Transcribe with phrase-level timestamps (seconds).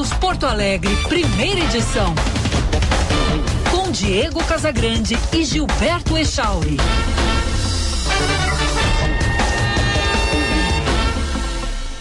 [0.00, 2.14] News Porto Alegre, primeira edição.
[3.70, 6.78] Com Diego Casagrande e Gilberto Echauri.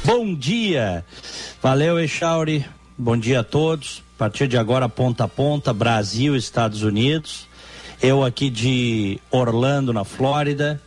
[0.06, 1.04] Bom dia.
[1.62, 2.66] Valeu, Echauri.
[2.98, 4.02] Bom dia a todos.
[4.16, 7.50] A partir de agora, ponta a ponta, Brasil, Estados Unidos.
[8.02, 10.82] Eu aqui de Orlando, na Flórida.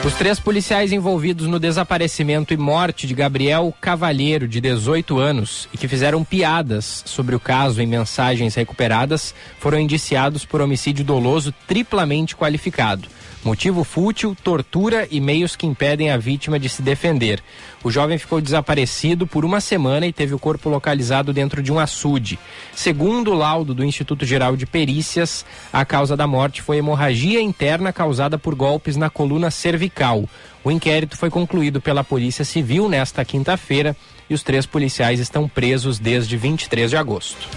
[0.07, 5.77] Os três policiais envolvidos no desaparecimento e morte de Gabriel Cavalheiro, de 18 anos, e
[5.77, 12.37] que fizeram piadas sobre o caso em mensagens recuperadas, foram indiciados por homicídio doloso triplamente
[12.37, 13.09] qualificado.
[13.47, 17.41] Motivo fútil, tortura e meios que impedem a vítima de se defender.
[17.81, 21.79] O jovem ficou desaparecido por uma semana e teve o corpo localizado dentro de um
[21.79, 22.37] açude.
[22.75, 27.93] Segundo o laudo do Instituto Geral de Perícias, a causa da morte foi hemorragia interna
[27.93, 30.25] causada por golpes na coluna cervical.
[30.61, 33.95] O inquérito foi concluído pela Polícia Civil nesta quinta-feira
[34.29, 37.47] e os três policiais estão presos desde 23 de agosto.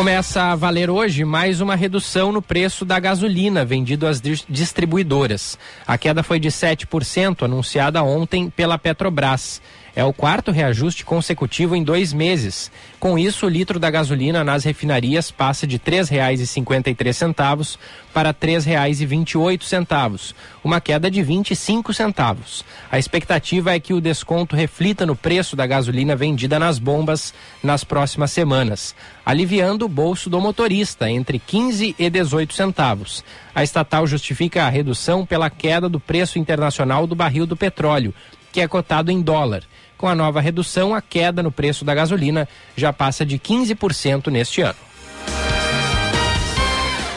[0.00, 4.18] Começa a valer hoje mais uma redução no preço da gasolina vendido às
[4.48, 5.58] distribuidoras.
[5.86, 9.60] A queda foi de 7%, anunciada ontem pela Petrobras.
[9.94, 12.70] É o quarto reajuste consecutivo em dois meses.
[13.00, 17.78] Com isso, o litro da gasolina nas refinarias passa de R$ 3,53
[18.14, 22.64] para R$ 3,28, uma queda de 25 centavos.
[22.90, 27.82] A expectativa é que o desconto reflita no preço da gasolina vendida nas bombas nas
[27.82, 33.24] próximas semanas, aliviando o bolso do motorista entre 15 e 18 centavos.
[33.54, 38.14] A estatal justifica a redução pela queda do preço internacional do barril do petróleo,
[38.52, 39.62] que é cotado em dólar.
[39.96, 44.62] Com a nova redução, a queda no preço da gasolina já passa de 15% neste
[44.62, 44.78] ano.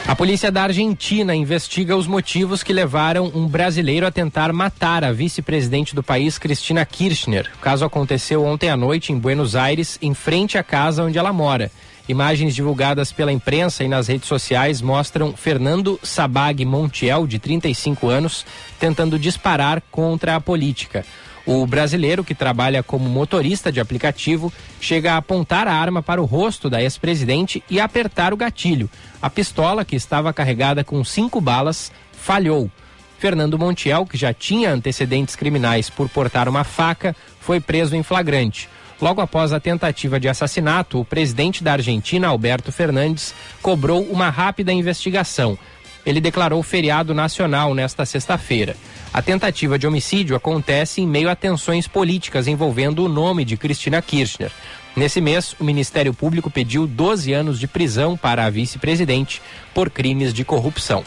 [0.06, 5.12] A polícia da Argentina investiga os motivos que levaram um brasileiro a tentar matar a
[5.12, 7.50] vice-presidente do país, Cristina Kirchner.
[7.56, 11.32] O caso aconteceu ontem à noite em Buenos Aires, em frente à casa onde ela
[11.32, 11.72] mora.
[12.06, 18.44] Imagens divulgadas pela imprensa e nas redes sociais mostram Fernando Sabag Montiel, de 35 anos,
[18.78, 21.02] tentando disparar contra a política.
[21.46, 26.24] O brasileiro, que trabalha como motorista de aplicativo, chega a apontar a arma para o
[26.24, 28.88] rosto da ex-presidente e apertar o gatilho.
[29.20, 32.70] A pistola, que estava carregada com cinco balas, falhou.
[33.18, 38.68] Fernando Montiel, que já tinha antecedentes criminais por portar uma faca, foi preso em flagrante.
[39.00, 44.72] Logo após a tentativa de assassinato, o presidente da Argentina, Alberto Fernandes, cobrou uma rápida
[44.72, 45.58] investigação.
[46.04, 48.76] Ele declarou feriado nacional nesta sexta-feira.
[49.12, 54.02] A tentativa de homicídio acontece em meio a tensões políticas envolvendo o nome de Cristina
[54.02, 54.50] Kirchner.
[54.96, 60.32] Nesse mês, o Ministério Público pediu 12 anos de prisão para a vice-presidente por crimes
[60.32, 61.04] de corrupção.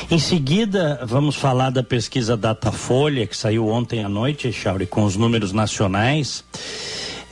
[0.09, 5.17] Em seguida, vamos falar da pesquisa Datafolha, que saiu ontem à noite, Chauri, com os
[5.17, 6.45] números nacionais.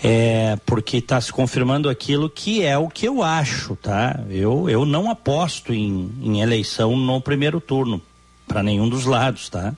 [0.02, 4.20] É, porque está se confirmando aquilo que é o que eu acho, tá?
[4.30, 8.00] Eu, eu não aposto em, em eleição no primeiro turno,
[8.46, 9.74] para nenhum dos lados, tá?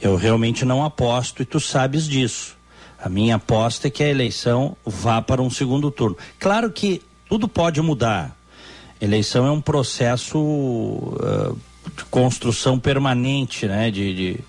[0.00, 2.59] Eu realmente não aposto e tu sabes disso.
[3.02, 6.16] A minha aposta é que a eleição vá para um segundo turno.
[6.38, 8.36] Claro que tudo pode mudar.
[9.00, 11.58] Eleição é um processo uh,
[11.96, 13.90] de construção permanente, né?
[13.90, 14.40] De, de,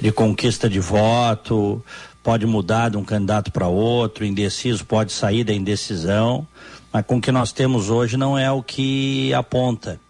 [0.00, 1.84] de, conquista de voto,
[2.22, 6.46] pode mudar de um candidato para outro, indeciso pode sair da indecisão,
[6.92, 10.00] mas com o que nós temos hoje não é o que aponta.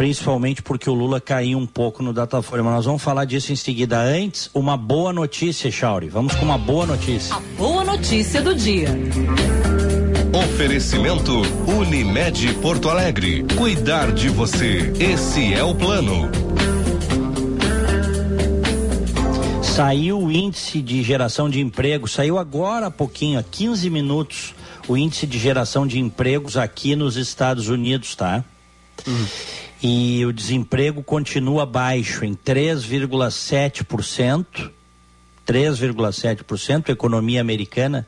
[0.00, 3.56] Principalmente porque o Lula caiu um pouco no Datafolha, mas nós vamos falar disso em
[3.56, 4.00] seguida.
[4.00, 6.08] Antes, uma boa notícia, Chauri.
[6.08, 7.36] Vamos com uma boa notícia.
[7.36, 8.88] A boa notícia do dia.
[10.32, 13.44] Oferecimento Unimed Porto Alegre.
[13.58, 14.90] Cuidar de você.
[14.98, 16.30] Esse é o plano.
[19.62, 24.54] Saiu o índice de geração de emprego, saiu agora há pouquinho, há 15 minutos,
[24.88, 28.42] o índice de geração de empregos aqui nos Estados Unidos, tá?
[29.06, 29.26] Uhum.
[29.82, 34.70] E o desemprego continua baixo, em 3,7%.
[35.46, 36.88] 3,7%.
[36.88, 38.06] A economia americana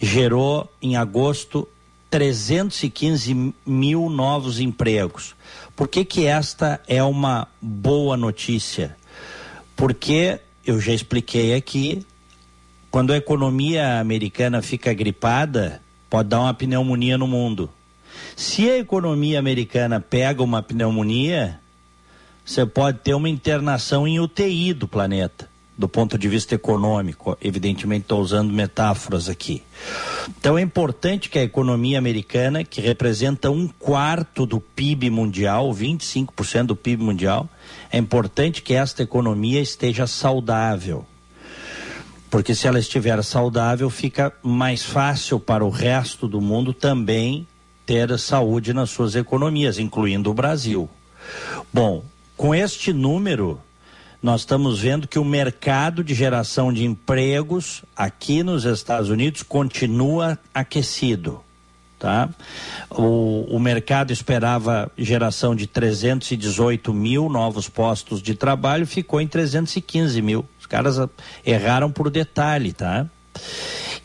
[0.00, 1.68] gerou em agosto
[2.10, 5.34] 315 mil novos empregos.
[5.76, 8.96] Por que, que esta é uma boa notícia?
[9.76, 12.04] Porque eu já expliquei aqui,
[12.90, 17.70] quando a economia americana fica gripada, pode dar uma pneumonia no mundo.
[18.36, 21.60] Se a economia americana pega uma pneumonia,
[22.44, 27.36] você pode ter uma internação em UTI do planeta, do ponto de vista econômico.
[27.40, 29.62] Evidentemente, estou usando metáforas aqui.
[30.38, 36.66] Então, é importante que a economia americana, que representa um quarto do PIB mundial, 25%
[36.66, 37.48] do PIB mundial,
[37.92, 41.06] é importante que esta economia esteja saudável.
[42.30, 47.46] Porque se ela estiver saudável, fica mais fácil para o resto do mundo também
[47.90, 50.88] ter saúde nas suas economias, incluindo o Brasil.
[51.72, 52.04] Bom,
[52.36, 53.60] com este número,
[54.22, 60.38] nós estamos vendo que o mercado de geração de empregos aqui nos Estados Unidos continua
[60.54, 61.40] aquecido.
[61.98, 62.28] Tá?
[62.88, 70.22] O, o mercado esperava geração de 318 mil novos postos de trabalho, ficou em 315
[70.22, 70.48] mil.
[70.60, 70.96] Os caras
[71.44, 73.08] erraram por detalhe, tá?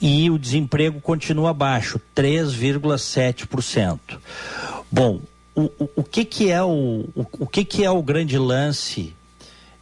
[0.08, 4.00] E o desemprego continua baixo, 3,7%.
[4.92, 5.20] Bom,
[5.56, 9.16] o, o, o, que que é o, o, o que que é o grande lance?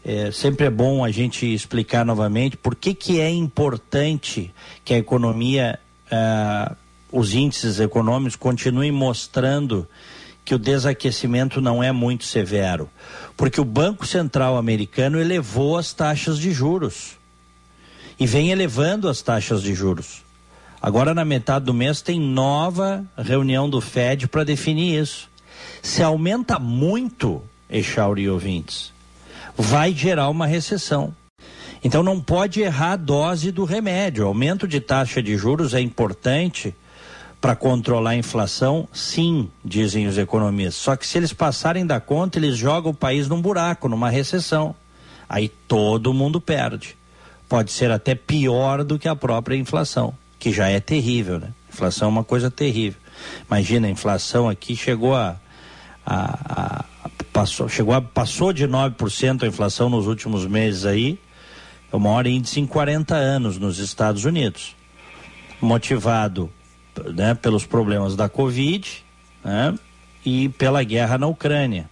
[0.02, 4.54] É, sempre é bom a gente explicar novamente por que que é importante
[4.86, 5.78] que a economia
[6.10, 6.74] uh,
[7.12, 9.86] os índices econômicos continuem mostrando
[10.46, 12.90] que o desaquecimento não é muito severo,
[13.36, 17.22] porque o Banco Central americano elevou as taxas de juros
[18.24, 20.24] e vem elevando as taxas de juros.
[20.82, 25.30] Agora, na metade do mês, tem nova reunião do Fed para definir isso.
[25.82, 28.94] Se aumenta muito, Echauri ouvintes,
[29.58, 31.14] vai gerar uma recessão.
[31.84, 34.26] Então, não pode errar a dose do remédio.
[34.26, 36.74] Aumento de taxa de juros é importante
[37.42, 38.88] para controlar a inflação?
[38.94, 40.76] Sim, dizem os economistas.
[40.76, 44.74] Só que se eles passarem da conta, eles jogam o país num buraco, numa recessão.
[45.28, 46.96] Aí todo mundo perde.
[47.54, 51.50] Pode ser até pior do que a própria inflação, que já é terrível, né?
[51.72, 53.00] Inflação é uma coisa terrível.
[53.48, 55.36] Imagina, a inflação aqui chegou a,
[56.04, 61.20] a, a passou, chegou a, passou de 9% a inflação nos últimos meses aí,
[61.92, 64.76] é o maior índice em 40 anos nos Estados Unidos.
[65.62, 66.50] Motivado
[67.14, 69.06] né, pelos problemas da Covid
[69.46, 69.78] né,
[70.26, 71.88] e pela guerra na Ucrânia,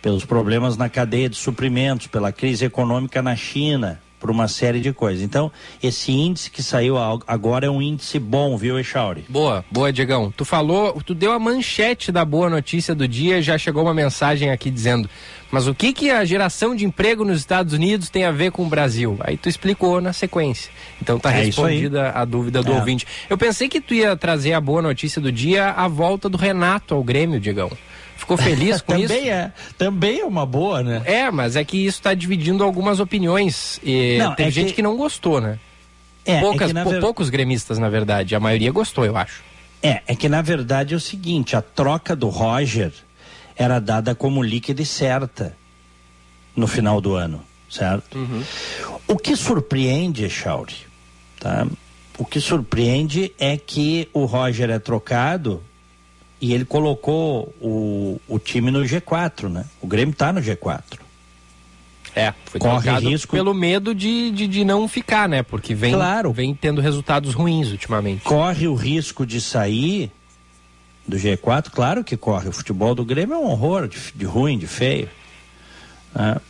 [0.00, 4.00] pelos problemas na cadeia de suprimentos, pela crise econômica na China.
[4.18, 5.22] Por uma série de coisas.
[5.22, 5.50] Então,
[5.82, 6.96] esse índice que saiu
[7.26, 9.24] agora é um índice bom, viu, Echauri?
[9.28, 10.32] Boa, boa, Diegão.
[10.36, 14.50] Tu falou, tu deu a manchete da boa notícia do dia, já chegou uma mensagem
[14.50, 15.08] aqui dizendo,
[15.50, 18.64] mas o que que a geração de emprego nos Estados Unidos tem a ver com
[18.64, 19.16] o Brasil?
[19.20, 20.70] Aí tu explicou na sequência.
[21.00, 22.74] Então tá é respondida a dúvida do é.
[22.76, 23.06] ouvinte.
[23.30, 26.94] Eu pensei que tu ia trazer a boa notícia do dia, a volta do Renato
[26.94, 27.70] ao Grêmio, Diegão.
[28.18, 29.14] Ficou feliz com também isso?
[29.14, 29.52] Também é.
[29.78, 31.00] Também é uma boa, né?
[31.06, 33.80] É, mas é que isso está dividindo algumas opiniões.
[33.82, 34.74] E não, tem é gente que...
[34.74, 34.82] que...
[34.82, 35.58] não gostou, né?
[36.26, 37.00] É, é Poucas, é.
[37.00, 38.34] Poucos gremistas, na verdade.
[38.34, 39.42] A maioria gostou, eu acho.
[39.82, 42.92] É, é que na verdade é o seguinte, a troca do Roger
[43.56, 45.56] era dada como líquida e certa
[46.54, 48.18] no final do ano, certo?
[48.18, 48.42] Uhum.
[49.06, 50.74] O que surpreende, Chauri,
[51.38, 51.66] tá?
[52.18, 55.62] O que surpreende é que o Roger é trocado
[56.40, 59.64] e ele colocou o, o time no G4, né?
[59.80, 61.00] O Grêmio está no G4.
[62.14, 65.42] É, foi corre risco pelo medo de, de, de, não ficar, né?
[65.42, 66.32] Porque vem, claro.
[66.32, 68.22] vem tendo resultados ruins ultimamente.
[68.22, 70.10] Corre o risco de sair
[71.06, 72.48] do G4, claro que corre.
[72.48, 75.08] O futebol do Grêmio é um horror de, de ruim, de feio.
[76.16, 76.40] É.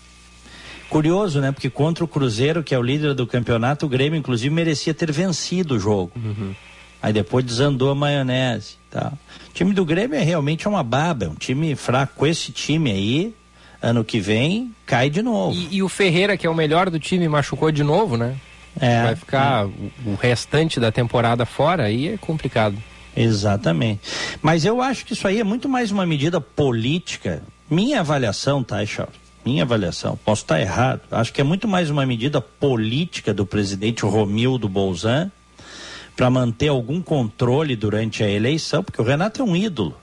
[0.89, 1.53] Curioso, né?
[1.53, 5.13] Porque contra o Cruzeiro, que é o líder do campeonato, o Grêmio, inclusive, merecia ter
[5.13, 6.13] vencido o jogo.
[6.17, 6.55] Uhum.
[7.03, 8.77] Aí depois desandou a maionese.
[8.91, 9.13] Tá?
[9.51, 12.15] O time do Grêmio é realmente uma baba, é um time fraco.
[12.17, 13.35] Com esse time aí,
[13.81, 15.55] ano que vem, cai de novo.
[15.55, 18.37] E, e o Ferreira, que é o melhor do time, machucou de novo, né?
[18.81, 19.67] É, Vai ficar é.
[19.67, 22.77] o, o restante da temporada fora, aí é complicado.
[23.17, 24.01] Exatamente.
[24.41, 27.43] Mas eu acho que isso aí é muito mais uma medida política.
[27.69, 29.17] Minha avaliação, tá, Charles?
[29.45, 30.19] Minha avaliação.
[30.25, 31.01] Posso estar errado.
[31.11, 35.31] Acho que é muito mais uma medida política do presidente Romildo Bolzan
[36.19, 39.97] para manter algum controle durante a eleição, porque o Renato é um ídolo.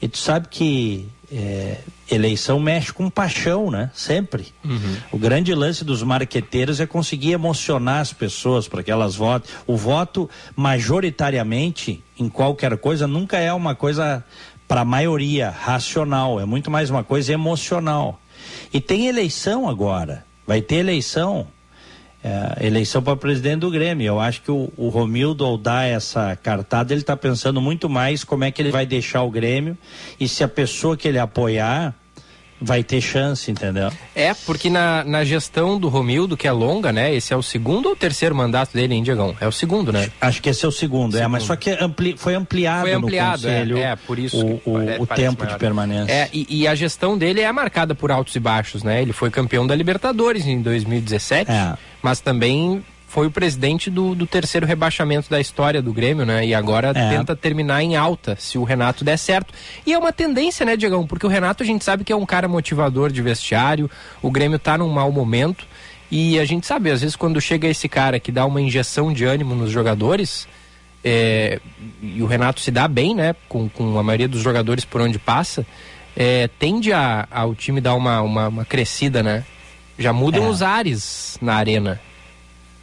[0.00, 1.78] E tu sabe que é,
[2.08, 3.90] eleição mexe com paixão, né?
[3.92, 4.54] Sempre.
[4.64, 4.96] Uhum.
[5.10, 9.50] O grande lance dos marqueteiros é conseguir emocionar as pessoas para que elas votem.
[9.66, 14.24] O voto, majoritariamente, em qualquer coisa, nunca é uma coisa
[14.68, 18.20] para a maioria racional, é muito mais uma coisa emocional.
[18.72, 20.24] E tem eleição agora.
[20.46, 21.48] Vai ter eleição
[22.22, 24.06] é, eleição para presidente do Grêmio.
[24.06, 28.24] Eu acho que o, o Romildo, ao dar essa cartada, ele está pensando muito mais
[28.24, 29.76] como é que ele vai deixar o Grêmio
[30.18, 31.94] e se a pessoa que ele apoiar
[32.60, 33.90] vai ter chance, entendeu?
[34.14, 37.14] É, porque na, na gestão do Romildo, que é longa, né?
[37.14, 39.34] Esse é o segundo ou terceiro mandato dele em Diegão?
[39.40, 40.10] É o segundo, né?
[40.20, 41.24] Acho que esse é o segundo, segundo.
[41.24, 44.18] é, mas só que ampli, foi ampliado foi ampliado, no é, conselho é, é por
[44.18, 45.54] isso o, o, o tempo maior.
[45.54, 46.12] de permanência.
[46.12, 49.00] É, e, e, a gestão dele é marcada por altos e baixos, né?
[49.00, 51.74] Ele foi campeão da Libertadores em 2017, é.
[52.02, 56.46] mas também foi o presidente do, do, terceiro rebaixamento da história do Grêmio, né?
[56.46, 57.10] E agora é.
[57.10, 59.52] tenta terminar em alta, se o Renato der certo.
[59.84, 61.04] E é uma tendência, né, Diegão?
[61.04, 63.90] Porque o Renato a gente sabe que é um cara motivador de vestiário,
[64.22, 65.66] o Grêmio tá num mau momento.
[66.08, 69.24] E a gente sabe, às vezes, quando chega esse cara que dá uma injeção de
[69.24, 70.46] ânimo nos jogadores,
[71.02, 71.58] é,
[72.00, 73.34] e o Renato se dá bem, né?
[73.48, 75.66] Com, com a maioria dos jogadores por onde passa,
[76.16, 79.44] é, tende a, a, o time dar uma, uma, uma crescida, né?
[79.98, 80.48] Já mudam é.
[80.48, 82.00] os ares na arena.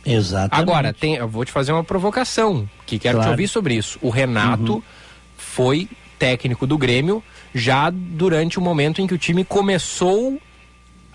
[0.07, 0.69] Exatamente.
[0.69, 3.29] Agora, tem, eu vou te fazer uma provocação, que quero claro.
[3.29, 3.99] te ouvir sobre isso.
[4.01, 4.81] O Renato uhum.
[5.37, 7.23] foi técnico do Grêmio
[7.53, 10.39] já durante o momento em que o time começou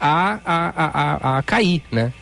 [0.01, 2.13] a, a, a, a cair, né?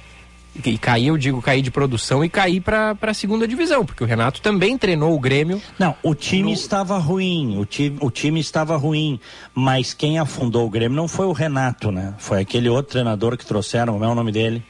[0.65, 4.07] E cair, eu digo cair de produção e cair para a segunda divisão, porque o
[4.07, 5.63] Renato também treinou o Grêmio.
[5.79, 6.53] Não, o time no...
[6.53, 9.19] estava ruim, o time, o time estava ruim,
[9.55, 12.15] mas quem afundou o Grêmio não foi o Renato, né?
[12.19, 14.63] Foi aquele outro treinador que trouxeram, como é o nome dele?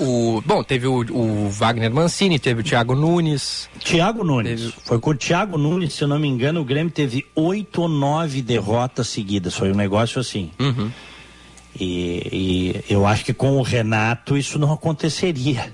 [0.00, 3.68] O, bom, teve o, o, Wagner Mancini, teve o Thiago Nunes.
[3.80, 4.60] Thiago Nunes.
[4.60, 4.74] Teve...
[4.84, 7.88] Foi com o Thiago Nunes, se eu não me engano, o Grêmio teve oito ou
[7.88, 9.54] nove derrotas seguidas.
[9.54, 10.50] Foi um negócio assim.
[10.58, 10.90] Uhum.
[11.80, 15.72] E, e, eu acho que com o Renato isso não aconteceria.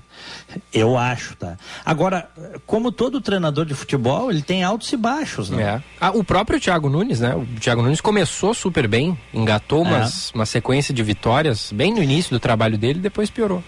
[0.73, 1.57] Eu acho, tá?
[1.83, 2.29] Agora,
[2.65, 5.63] como todo treinador de futebol, ele tem altos e baixos, né?
[5.63, 5.83] É.
[5.99, 7.35] Ah, o próprio Thiago Nunes, né?
[7.35, 9.89] O Thiago Nunes começou super bem, engatou é.
[9.89, 13.63] umas, uma sequência de vitórias bem no início do trabalho dele, depois piorou.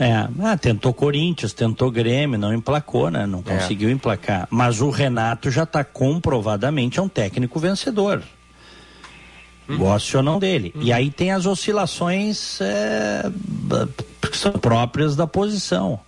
[0.00, 3.26] É, ah, tentou Corinthians, tentou Grêmio, não emplacou, né?
[3.26, 3.42] Não é.
[3.42, 4.48] conseguiu emplacar.
[4.50, 8.22] Mas o Renato já está comprovadamente é um técnico vencedor.
[9.68, 9.76] Uhum.
[9.76, 10.72] Goste ou não dele.
[10.74, 10.82] Uhum.
[10.82, 13.30] E aí tem as oscilações é,
[14.22, 16.00] que são próprias da posição.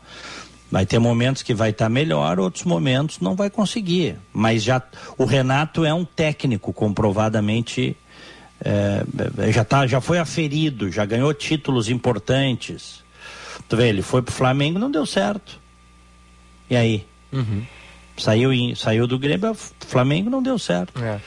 [0.71, 4.17] Vai ter momentos que vai estar tá melhor, outros momentos não vai conseguir.
[4.33, 4.81] Mas já
[5.19, 7.95] o Renato é um técnico comprovadamente
[8.65, 9.05] é,
[9.53, 13.03] já tá, já foi aferido, já ganhou títulos importantes.
[13.69, 15.61] Tu vê, ele foi pro Flamengo não deu certo.
[16.69, 17.07] E aí?
[17.33, 17.63] Uhum.
[18.17, 21.03] Saiu, em, saiu do Grêmio, Flamengo não deu certo.
[21.03, 21.19] É.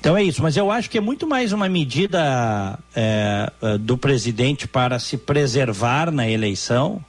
[0.00, 3.96] Então é isso, mas eu acho que é muito mais uma medida é, é do
[3.96, 7.04] presidente para se preservar na eleição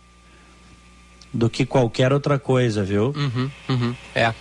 [1.33, 3.13] do que qualquer outra coisa, viu?
[3.15, 4.33] Uhum, uhum, é.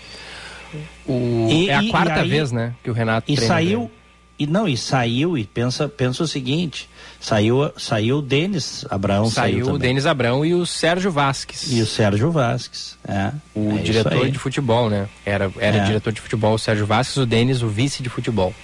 [1.06, 3.90] O, e, é a quarta aí, vez, né, que o Renato E saiu,
[4.38, 6.88] e não, e saiu, e pensa, pensa o seguinte,
[7.20, 9.26] saiu, saiu o Denis Abraão.
[9.26, 11.70] Saiu, saiu o Denis Abraão e o Sérgio Vasques.
[11.70, 13.32] E o Sérgio Vasques, é.
[13.54, 15.08] O é diretor de futebol, né?
[15.24, 15.84] Era, era é.
[15.84, 18.54] diretor de futebol o Sérgio Vasques, o Denis o vice de futebol.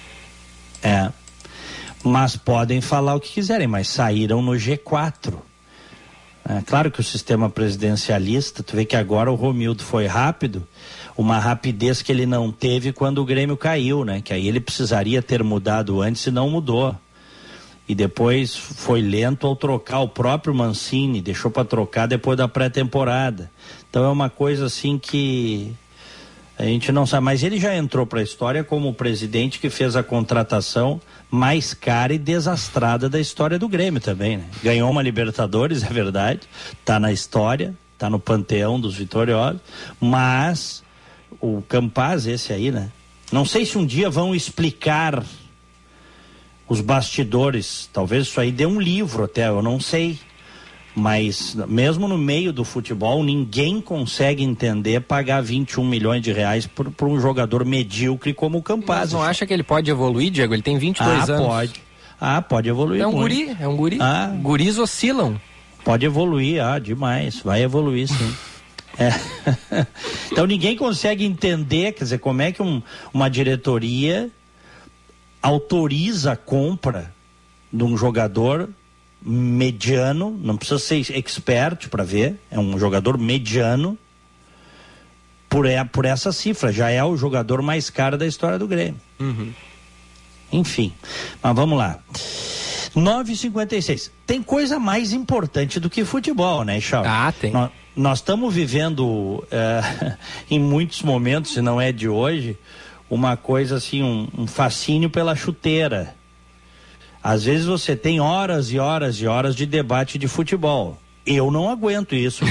[0.81, 1.09] É.
[2.03, 5.33] Mas podem falar o que quiserem, mas saíram no G4.
[6.49, 10.67] É, claro que o sistema presidencialista, tu vê que agora o Romildo foi rápido,
[11.19, 14.21] uma rapidez que ele não teve quando o Grêmio caiu, né?
[14.21, 16.95] Que aí ele precisaria ter mudado antes e não mudou.
[17.89, 23.51] E depois foi lento ao trocar o próprio Mancini, deixou para trocar depois da pré-temporada.
[23.89, 25.73] Então é uma coisa assim que
[26.57, 29.69] a gente não sabe, mas ele já entrou para a história como o presidente que
[29.69, 34.45] fez a contratação mais cara e desastrada da história do Grêmio também, né?
[34.63, 36.47] Ganhou uma Libertadores, é verdade,
[36.85, 39.59] tá na história, tá no panteão dos vitoriosos,
[39.99, 40.81] mas
[41.39, 42.89] o Campaz, esse aí, né?
[43.31, 45.23] Não sei se um dia vão explicar
[46.67, 47.89] os bastidores.
[47.91, 50.19] Talvez isso aí dê um livro até, eu não sei.
[50.95, 56.89] Mas mesmo no meio do futebol, ninguém consegue entender pagar 21 milhões de reais por,
[56.91, 58.99] por um jogador medíocre como o Campaz.
[58.99, 60.53] Mas não acha que ele pode evoluir, Diego?
[60.53, 61.47] Ele tem 22 ah, anos.
[61.47, 61.81] pode.
[62.19, 63.01] Ah, pode evoluir.
[63.01, 63.21] É um muito.
[63.21, 63.97] guri, é um guri.
[64.01, 65.39] Ah, Guris oscilam.
[65.85, 67.39] Pode evoluir, ah, demais.
[67.39, 68.33] Vai evoluir sim.
[68.97, 69.09] É.
[70.31, 72.81] então ninguém consegue entender, quer dizer, como é que um,
[73.13, 74.29] uma diretoria
[75.41, 77.13] autoriza a compra
[77.71, 78.69] de um jogador
[79.21, 83.97] mediano, não precisa ser expert para ver, é um jogador mediano
[85.49, 88.99] por, é, por essa cifra, já é o jogador mais caro da história do Grêmio.
[89.19, 89.51] Uhum.
[90.51, 90.93] Enfim,
[91.41, 91.99] mas vamos lá.
[92.95, 94.11] 9h56.
[94.25, 97.11] Tem coisa mais importante do que futebol, né, Charles?
[97.11, 97.51] Ah, tem.
[97.51, 100.17] Nós, nós estamos vivendo é,
[100.49, 102.57] em muitos momentos, se não é de hoje,
[103.09, 106.15] uma coisa assim, um, um fascínio pela chuteira.
[107.21, 110.97] Às vezes você tem horas e horas e horas de debate de futebol.
[111.25, 112.45] Eu não aguento isso.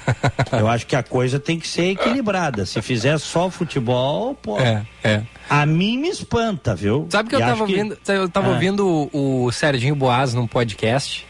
[0.58, 2.66] Eu acho que a coisa tem que ser equilibrada.
[2.66, 4.58] Se fizer só futebol, pô.
[4.58, 5.22] É, é.
[5.48, 7.06] A mim me espanta, viu?
[7.10, 7.72] Sabe que eu estava que...
[7.72, 8.50] ouvindo, eu tava ah.
[8.52, 11.26] ouvindo o, o Serginho Boas num podcast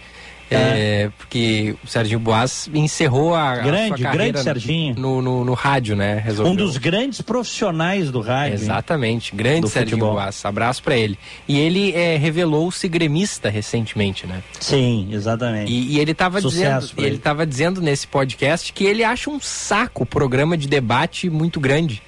[0.52, 1.02] é.
[1.04, 1.10] é.
[1.16, 6.20] porque o Serginho Boas encerrou a, grande, a grande Serginho no, no, no, rádio, né?
[6.24, 6.52] Resolveu.
[6.52, 8.54] Um dos grandes profissionais do rádio.
[8.54, 10.14] Exatamente, grande do Serginho futebol.
[10.14, 10.44] Boas.
[10.44, 11.18] Abraço para ele.
[11.48, 14.42] E ele é, revelou-se gremista recentemente, né?
[14.60, 15.70] Sim, exatamente.
[15.70, 17.06] E, e ele estava dizendo, ele.
[17.06, 21.60] ele tava dizendo nesse podcast que ele acha um saco o programa de debate muito
[21.60, 22.02] grande.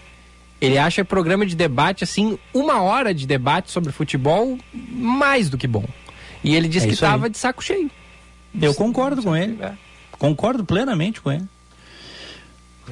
[0.60, 5.66] Ele acha programa de debate assim, uma hora de debate sobre futebol mais do que
[5.66, 5.84] bom.
[6.42, 7.90] E ele disse é que estava de saco cheio.
[8.60, 9.62] Eu concordo com ele.
[9.62, 9.72] É.
[10.18, 11.44] Concordo plenamente com ele.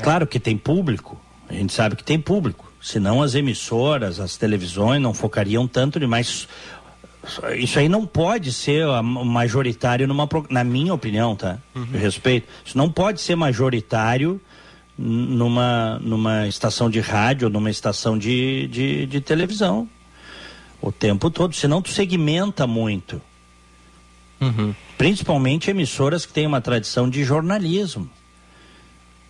[0.02, 2.72] Claro que tem público, a gente sabe que tem público.
[2.80, 6.48] Senão as emissoras, as televisões não focariam tanto demais.
[7.56, 11.58] Isso aí não pode ser majoritário numa, na minha opinião, tá?
[11.74, 11.86] Uhum.
[11.92, 12.48] Eu respeito.
[12.64, 14.40] Isso não pode ser majoritário
[14.98, 19.88] numa, numa estação de rádio, numa estação de, de, de televisão.
[20.80, 23.22] O tempo todo, senão tu segmenta muito.
[24.42, 24.74] Uhum.
[24.98, 28.10] Principalmente emissoras que têm uma tradição de jornalismo.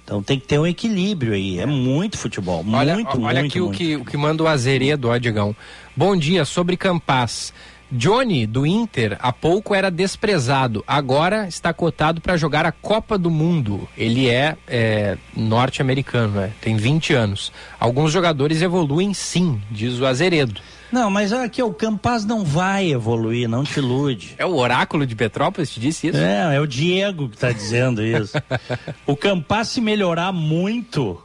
[0.05, 1.59] Então tem que ter um equilíbrio aí.
[1.59, 2.65] É muito futebol.
[2.73, 3.75] Olha, muito, olha muito, aqui muito.
[3.75, 5.55] O, que, o que manda o Azeredo, ó, Digão.
[5.97, 7.53] Bom dia, sobre Campas.
[7.95, 10.83] Johnny, do Inter, há pouco era desprezado.
[10.87, 13.87] Agora está cotado para jogar a Copa do Mundo.
[13.97, 16.53] Ele é, é norte-americano, né?
[16.61, 17.53] tem 20 anos.
[17.79, 20.59] Alguns jogadores evoluem sim, diz o Azeredo.
[20.93, 24.35] Não, mas aqui o Campaz não vai evoluir, não te ilude.
[24.37, 26.19] É o oráculo de Petrópolis que te disse isso?
[26.19, 28.37] É, é o Diego que está dizendo isso.
[29.07, 31.19] o Campaz se melhorar muito,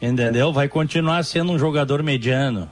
[0.00, 0.52] entendeu?
[0.52, 2.68] Vai continuar sendo um jogador mediano.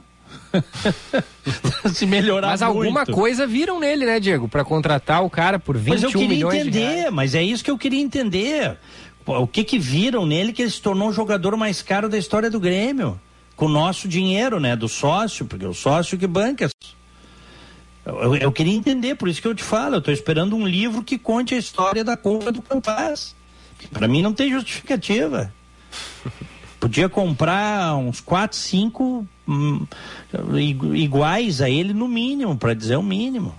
[1.91, 3.11] se melhorar Mas alguma muito.
[3.11, 4.47] coisa viram nele, né, Diego?
[4.47, 7.71] Para contratar o cara por 21 milhões Mas eu queria entender, mas é isso que
[7.71, 8.77] eu queria entender.
[9.25, 12.49] O que que viram nele que ele se tornou o jogador mais caro da história
[12.51, 13.19] do Grêmio?
[13.59, 14.73] Com o nosso dinheiro, né?
[14.73, 16.69] Do sócio, porque é o sócio que banca.
[18.05, 21.03] Eu, eu queria entender, por isso que eu te falo, eu estou esperando um livro
[21.03, 23.35] que conte a história da compra do Campaz.
[23.91, 25.53] Para mim não tem justificativa.
[26.79, 29.85] Podia comprar uns 4, 5 hum,
[30.95, 33.53] iguais a ele no mínimo, para dizer o mínimo.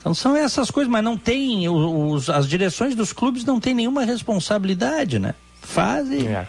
[0.00, 4.04] Então são essas coisas, mas não tem, os, as direções dos clubes não têm nenhuma
[4.04, 5.36] responsabilidade, né?
[5.62, 6.26] Fazem.
[6.26, 6.48] É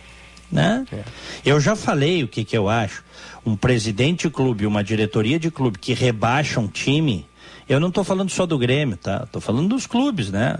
[0.56, 0.86] né?
[0.92, 1.04] É.
[1.46, 3.04] Eu já falei o que, que eu acho.
[3.46, 7.28] Um presidente de clube, uma diretoria de clube que rebaixa um time,
[7.68, 9.24] Eu não estou falando só do Grêmio, tá?
[9.24, 10.56] Estou falando dos clubes, né?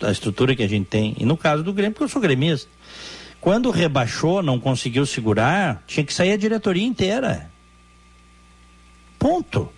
[0.00, 1.14] A estrutura que a gente tem.
[1.18, 2.68] E no caso do Grêmio, porque eu sou gremista.
[3.40, 7.50] Quando rebaixou, não conseguiu segurar, tinha que sair a diretoria inteira.
[9.18, 9.68] Ponto.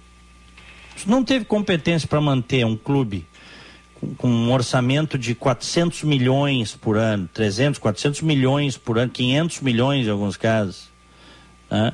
[1.07, 3.27] Não teve competência para manter um clube
[4.17, 10.07] com, um orçamento de 400 milhões por ano, 300, 400 milhões por ano, 500 milhões
[10.07, 10.89] em alguns casos.
[11.71, 11.93] Né?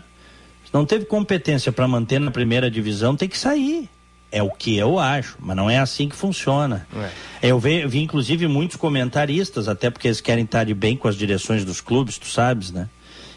[0.73, 3.89] Não teve competência para manter na primeira divisão, tem que sair.
[4.33, 6.85] É o que eu acho, mas não é assim que funciona.
[7.41, 7.51] É.
[7.51, 11.15] Eu, vi, vi, inclusive, muitos comentaristas, até porque eles querem estar de bem com as
[11.15, 12.89] direções dos clubes, tu sabes, né?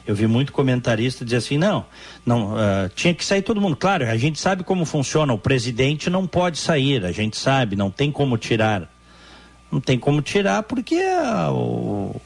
[0.08, 1.86] Eu vi muito comentarista dizer assim, não,
[2.26, 3.76] não uh, tinha que sair todo mundo.
[3.76, 5.34] Claro, a gente sabe como funciona.
[5.34, 8.90] O presidente não pode sair, a gente sabe, não tem como tirar.
[9.70, 11.50] Não tem como tirar porque a,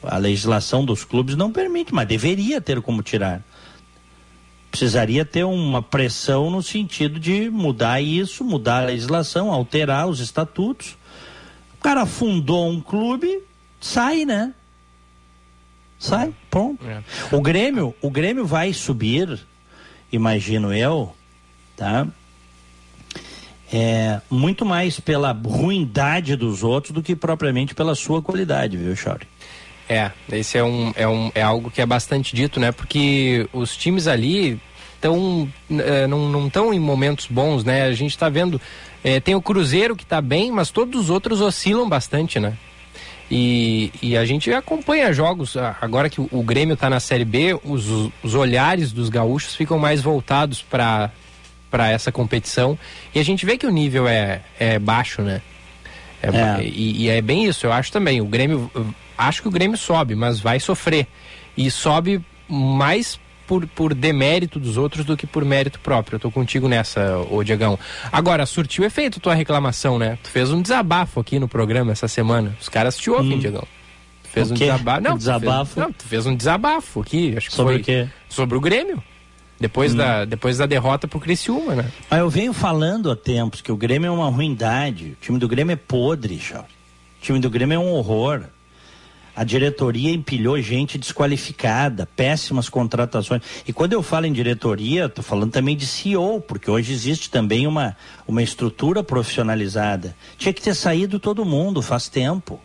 [0.04, 3.42] a legislação dos clubes não permite, mas deveria ter como tirar.
[4.70, 10.96] Precisaria ter uma pressão no sentido de mudar isso, mudar a legislação, alterar os estatutos.
[11.74, 13.42] O cara fundou um clube,
[13.80, 14.54] sai, né?
[16.02, 16.84] Sai, pronto.
[16.84, 17.00] É.
[17.30, 19.38] O Grêmio, o Grêmio vai subir,
[20.10, 21.14] imagino eu,
[21.76, 22.08] tá?
[23.72, 29.28] É, muito mais pela ruindade dos outros do que propriamente pela sua qualidade, viu, Chauri?
[29.88, 32.72] É, esse é, um, é, um, é algo que é bastante dito, né?
[32.72, 34.60] Porque os times ali
[35.00, 37.84] tão, é, não estão em momentos bons, né?
[37.84, 38.60] A gente está vendo,
[39.04, 42.58] é, tem o Cruzeiro que está bem, mas todos os outros oscilam bastante, né?
[43.34, 45.56] E, e a gente acompanha jogos.
[45.80, 47.88] Agora que o, o Grêmio está na Série B, os,
[48.22, 51.10] os olhares dos gaúchos ficam mais voltados para
[51.70, 52.78] para essa competição
[53.14, 55.40] e a gente vê que o nível é, é baixo, né?
[56.22, 56.62] É, é.
[56.62, 58.20] E, e, é bem isso, eu acho também.
[58.20, 58.70] O Grêmio,
[59.16, 61.06] acho que o Grêmio sobe, mas vai sofrer.
[61.56, 63.18] E sobe mais
[63.52, 66.16] por, por demérito dos outros do que por mérito próprio.
[66.16, 67.78] Eu tô contigo nessa, ô Diegão.
[68.10, 70.18] Agora, surtiu efeito tua reclamação, né?
[70.22, 72.56] Tu fez um desabafo aqui no programa essa semana.
[72.58, 73.38] Os caras te ouvem, hum.
[73.38, 73.66] Diegão.
[74.22, 75.00] Tu fez um desabafo.
[75.02, 75.70] Não, desabafo?
[75.70, 77.36] Tu fez, não, tu fez um desabafo aqui.
[77.36, 78.08] Acho que sobre foi o quê?
[78.26, 79.02] Sobre o Grêmio.
[79.60, 79.98] Depois, hum.
[79.98, 81.84] da, depois da derrota pro Criciúma, né?
[82.10, 85.10] Mas eu venho falando há tempos que o Grêmio é uma ruindade.
[85.10, 86.70] O time do Grêmio é podre, Charles.
[87.20, 88.44] O time do Grêmio é um horror.
[89.34, 93.42] A diretoria empilhou gente desqualificada, péssimas contratações.
[93.66, 97.66] E quando eu falo em diretoria, estou falando também de CEO, porque hoje existe também
[97.66, 97.96] uma,
[98.28, 100.14] uma estrutura profissionalizada.
[100.36, 102.60] Tinha que ter saído todo mundo faz tempo.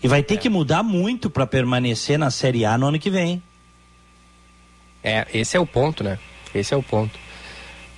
[0.00, 0.36] E vai ter é.
[0.36, 3.42] que mudar muito para permanecer na Série A no ano que vem.
[5.02, 6.20] É, esse é o ponto, né?
[6.54, 7.18] Esse é o ponto.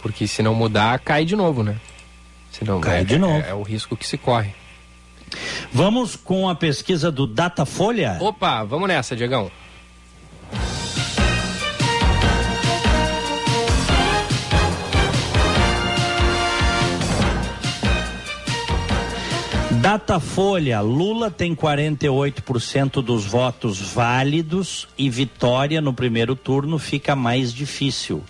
[0.00, 1.76] Porque se não mudar, cai de novo, né?
[2.50, 3.44] Senão, cai é, de novo.
[3.44, 4.54] É, é o risco que se corre.
[5.72, 8.16] Vamos com a pesquisa do Datafolha?
[8.20, 9.50] Opa, vamos nessa, Diegão.
[19.84, 28.24] Datafolha, Lula tem 48% dos votos válidos e vitória no primeiro turno fica mais difícil.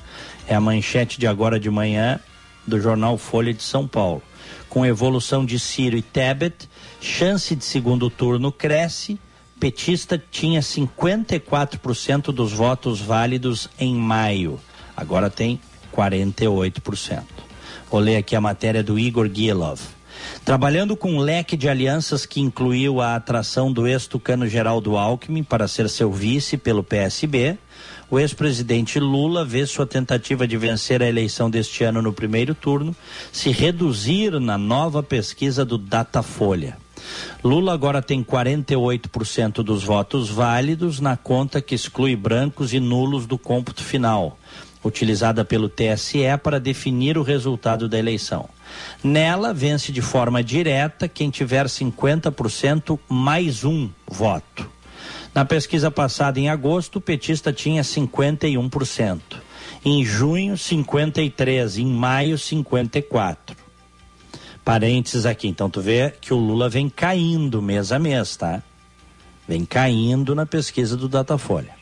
[0.48, 2.18] É a manchete de agora de manhã
[2.66, 4.20] do jornal Folha de São Paulo.
[4.68, 6.68] Com evolução de Ciro e Tebet,
[7.04, 9.20] chance de segundo turno cresce.
[9.60, 14.58] Petista tinha 54% dos votos válidos em maio,
[14.96, 15.60] agora tem
[15.94, 17.22] 48%.
[17.90, 19.80] Vou ler aqui a matéria do Igor Gilov.
[20.44, 25.68] Trabalhando com um leque de alianças que incluiu a atração do ex-tucano Geraldo Alckmin para
[25.68, 27.58] ser seu vice pelo PSB,
[28.10, 32.94] o ex-presidente Lula vê sua tentativa de vencer a eleição deste ano no primeiro turno
[33.32, 36.83] se reduzir na nova pesquisa do Datafolha.
[37.42, 43.36] Lula agora tem 48% dos votos válidos na conta que exclui brancos e nulos do
[43.36, 44.38] cômputo final,
[44.82, 48.48] utilizada pelo TSE para definir o resultado da eleição.
[49.02, 54.68] Nela, vence de forma direta quem tiver 50% mais um voto.
[55.34, 59.20] Na pesquisa passada, em agosto, o petista tinha 51%.
[59.84, 61.78] Em junho, 53%.
[61.78, 63.63] Em maio, 54%.
[64.64, 65.46] Parênteses aqui.
[65.46, 68.62] Então, tu vê que o Lula vem caindo mês a mês, tá?
[69.46, 71.74] Vem caindo na pesquisa do Datafolha.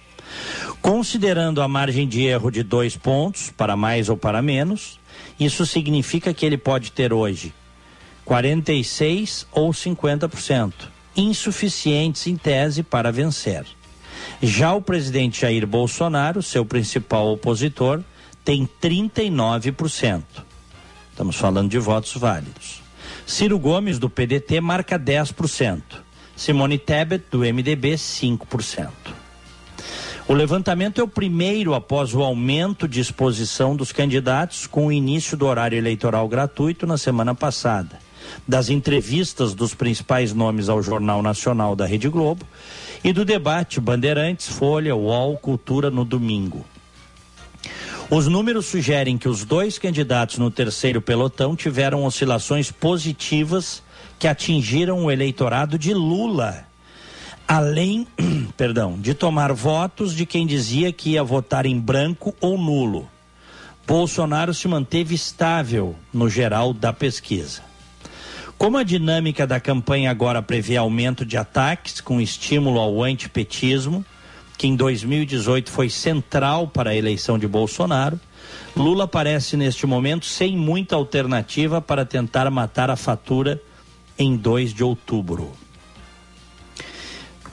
[0.81, 4.99] Considerando a margem de erro de dois pontos, para mais ou para menos,
[5.39, 7.55] isso significa que ele pode ter hoje
[8.27, 10.73] 46% ou 50%
[11.17, 13.65] insuficientes em tese para vencer.
[14.43, 18.03] Já o presidente Jair Bolsonaro, seu principal opositor,
[18.45, 20.23] tem 39%.
[21.23, 22.83] Estamos falando de votos válidos.
[23.25, 25.81] Ciro Gomes, do PDT, marca 10%.
[26.35, 28.89] Simone Tebet, do MDB, 5%.
[30.27, 35.37] O levantamento é o primeiro após o aumento de exposição dos candidatos com o início
[35.37, 38.01] do horário eleitoral gratuito na semana passada,
[38.49, 42.45] das entrevistas dos principais nomes ao Jornal Nacional da Rede Globo
[43.05, 46.67] e do debate Bandeirantes, Folha, UOL, Cultura no domingo.
[48.15, 53.83] Os números sugerem que os dois candidatos no terceiro pelotão tiveram oscilações positivas
[54.19, 56.67] que atingiram o eleitorado de Lula
[57.49, 58.07] além,
[58.55, 63.09] perdão, de tomar votos de quem dizia que ia votar em branco ou nulo.
[63.87, 67.63] Bolsonaro se manteve estável no geral da pesquisa.
[68.59, 74.05] Como a dinâmica da campanha agora prevê aumento de ataques com estímulo ao antipetismo,
[74.63, 78.21] que em 2018 foi central para a eleição de Bolsonaro,
[78.77, 83.61] Lula parece neste momento sem muita alternativa para tentar matar a fatura
[84.17, 85.51] em 2 de outubro.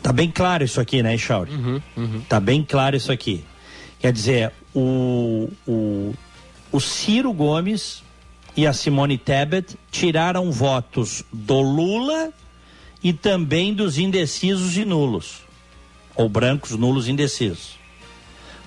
[0.03, 1.49] Tá bem claro isso aqui, né, Chauri?
[1.49, 2.21] Uhum, uhum.
[2.29, 3.43] Tá bem claro isso aqui.
[3.99, 6.13] Quer dizer, o, o,
[6.71, 8.03] o Ciro Gomes
[8.55, 12.31] e a Simone Tebet tiraram votos do Lula
[13.01, 15.48] e também dos indecisos e nulos,
[16.19, 17.79] ou brancos, nulos indecisos.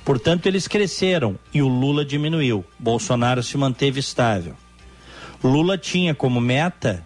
[0.04, 2.64] Portanto, eles cresceram e o Lula diminuiu.
[2.78, 4.56] Bolsonaro se manteve estável.
[5.44, 7.04] Lula tinha como meta,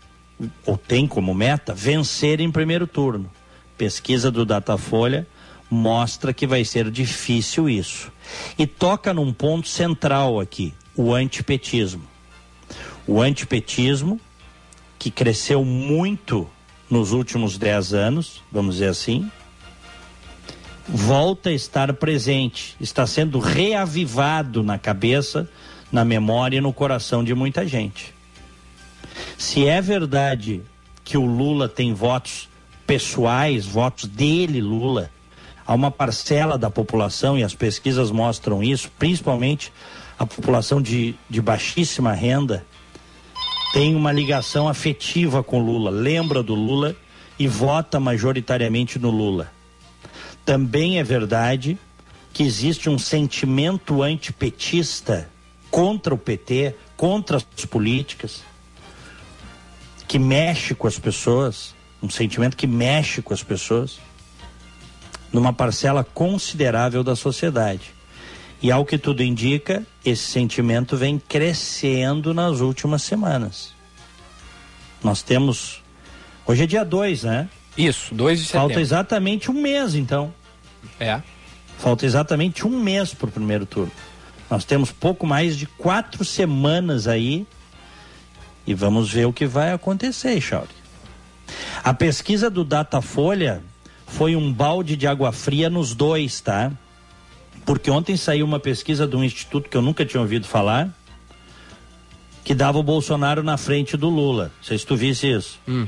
[0.64, 3.30] ou tem como meta, vencer em primeiro turno
[3.76, 5.26] pesquisa do Datafolha
[5.68, 8.10] mostra que vai ser difícil isso.
[8.58, 12.04] E toca num ponto central aqui, o antipetismo.
[13.06, 14.20] O antipetismo,
[14.98, 16.48] que cresceu muito
[16.88, 19.30] nos últimos dez anos, vamos dizer assim,
[20.88, 25.48] volta a estar presente, está sendo reavivado na cabeça,
[25.90, 28.14] na memória e no coração de muita gente.
[29.36, 30.62] Se é verdade
[31.04, 32.48] que o Lula tem votos
[32.86, 35.10] pessoais, votos dele, Lula,
[35.66, 39.72] a uma parcela da população, e as pesquisas mostram isso, principalmente
[40.18, 42.64] a população de, de baixíssima renda,
[43.72, 46.94] tem uma ligação afetiva com Lula, lembra do Lula
[47.38, 49.55] e vota majoritariamente no Lula.
[50.46, 51.78] Também é verdade
[52.32, 55.28] que existe um sentimento antipetista
[55.70, 58.42] contra o PT, contra as políticas,
[60.08, 63.98] que mexe com as pessoas um sentimento que mexe com as pessoas,
[65.32, 67.94] numa parcela considerável da sociedade.
[68.62, 73.74] E ao que tudo indica, esse sentimento vem crescendo nas últimas semanas.
[75.02, 75.82] Nós temos.
[76.46, 77.48] Hoje é dia 2, né?
[77.76, 78.68] Isso, 2 de setembro.
[78.68, 80.32] Falta exatamente um mês, então.
[80.98, 81.20] É.
[81.78, 83.92] Falta exatamente um mês para o primeiro turno.
[84.50, 87.46] Nós temos pouco mais de quatro semanas aí.
[88.66, 90.68] E vamos ver o que vai acontecer, Chauri.
[91.84, 93.62] A pesquisa do Datafolha
[94.06, 96.72] foi um balde de água fria nos dois, tá?
[97.64, 100.88] Porque ontem saiu uma pesquisa de um instituto que eu nunca tinha ouvido falar,
[102.44, 104.52] que dava o Bolsonaro na frente do Lula.
[104.56, 105.58] Não sei se tu visse isso.
[105.68, 105.86] Hum.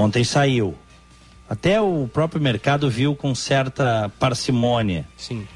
[0.00, 0.74] Ontem saiu.
[1.48, 5.46] Até o próprio mercado viu com certa parcimônia Sim.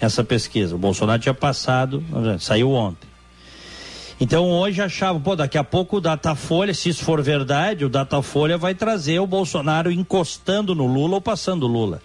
[0.00, 0.74] essa pesquisa.
[0.74, 2.02] O Bolsonaro tinha passado,
[2.38, 3.08] saiu ontem.
[4.20, 8.56] Então hoje achava, pô, daqui a pouco o Datafolha, se isso for verdade, o Datafolha
[8.56, 12.02] vai trazer o Bolsonaro encostando no Lula ou passando o Lula.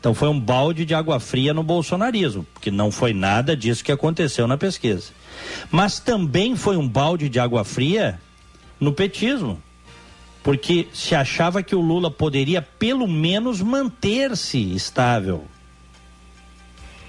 [0.00, 3.92] Então foi um balde de água fria no bolsonarismo, porque não foi nada disso que
[3.92, 5.12] aconteceu na pesquisa.
[5.70, 8.20] Mas também foi um balde de água fria
[8.78, 9.62] no petismo,
[10.44, 15.46] porque se achava que o Lula poderia pelo menos manter-se estável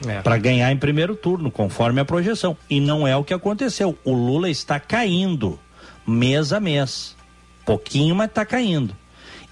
[0.07, 0.21] é.
[0.21, 2.55] para ganhar em primeiro turno, conforme a projeção.
[2.69, 3.97] E não é o que aconteceu.
[4.05, 5.59] O Lula está caindo
[6.07, 7.13] mês a mês.
[7.65, 8.95] Pouquinho, mas está caindo.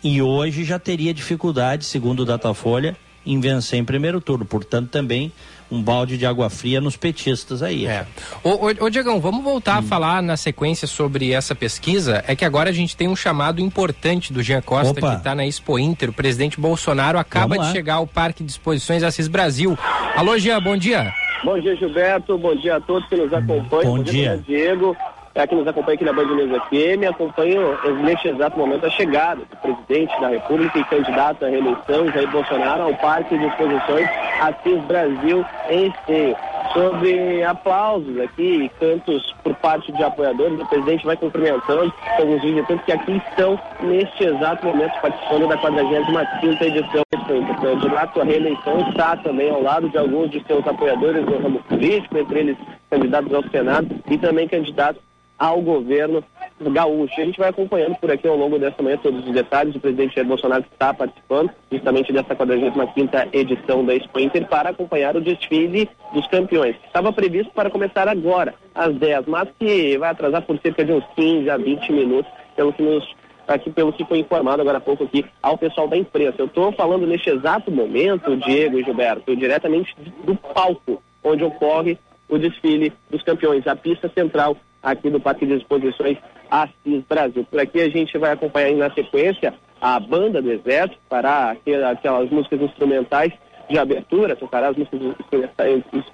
[0.01, 4.45] E hoje já teria dificuldade, segundo o Datafolha, em vencer em primeiro turno.
[4.45, 5.29] Portanto, também
[5.73, 7.87] um balde de água fria nos petistas aí.
[7.87, 8.05] É.
[8.43, 9.79] Ô, ô, ô Diegão, vamos voltar hum.
[9.79, 12.23] a falar na sequência sobre essa pesquisa.
[12.27, 15.11] É que agora a gente tem um chamado importante do Jean Costa, Opa.
[15.11, 16.09] que está na Expo Inter.
[16.09, 19.77] O presidente Bolsonaro acaba de chegar ao Parque de Exposições Assis Brasil.
[20.15, 21.11] Alô, Jean, bom dia.
[21.43, 22.37] Bom dia, Gilberto.
[22.37, 23.83] Bom dia a todos que nos acompanham.
[23.83, 24.37] Bom, bom dia.
[24.37, 24.95] dia, Diego
[25.35, 29.41] é, que nos acompanha aqui na Band News FM, acompanham neste exato momento a chegada
[29.41, 34.07] do presidente da República e candidato à reeleição, Jair Bolsonaro, ao Parque de Exposições
[34.41, 36.35] Assis Brasil em Esteio.
[36.73, 42.85] Sobre aplausos aqui e cantos por parte de apoiadores, o presidente vai cumprimentando alguns visitantes
[42.85, 49.15] que aqui estão neste exato momento participando da 45 edição do candidato à reeleição está
[49.17, 52.57] também ao lado de alguns de seus apoiadores no ramo político, entre eles
[52.89, 55.01] candidatos ao Senado e também candidatos
[55.37, 56.23] ao governo
[56.59, 57.19] gaúcho.
[57.19, 59.75] A gente vai acompanhando por aqui ao longo dessa manhã todos os detalhes.
[59.75, 65.15] O presidente Jair Bolsonaro está participando justamente dessa 45ª edição da Expo Inter para acompanhar
[65.15, 66.75] o desfile dos campeões.
[66.85, 71.05] Estava previsto para começar agora, às 10, mas que vai atrasar por cerca de uns
[71.15, 73.03] 15 a 20 minutos, pelo que nos
[73.45, 76.35] aqui pelo que foi informado agora há pouco aqui ao pessoal da imprensa.
[76.39, 79.93] Eu estou falando neste exato momento, Diego e Gilberto, diretamente
[80.23, 81.97] do palco onde ocorre
[82.29, 86.17] o desfile dos campeões, a pista central aqui do Parque de Exposições
[86.51, 87.45] Assis Brasil.
[87.49, 91.55] Por aqui a gente vai acompanhar na sequência a banda do Exército, fará
[91.91, 93.33] aquelas músicas instrumentais
[93.69, 95.01] de abertura, tocará as músicas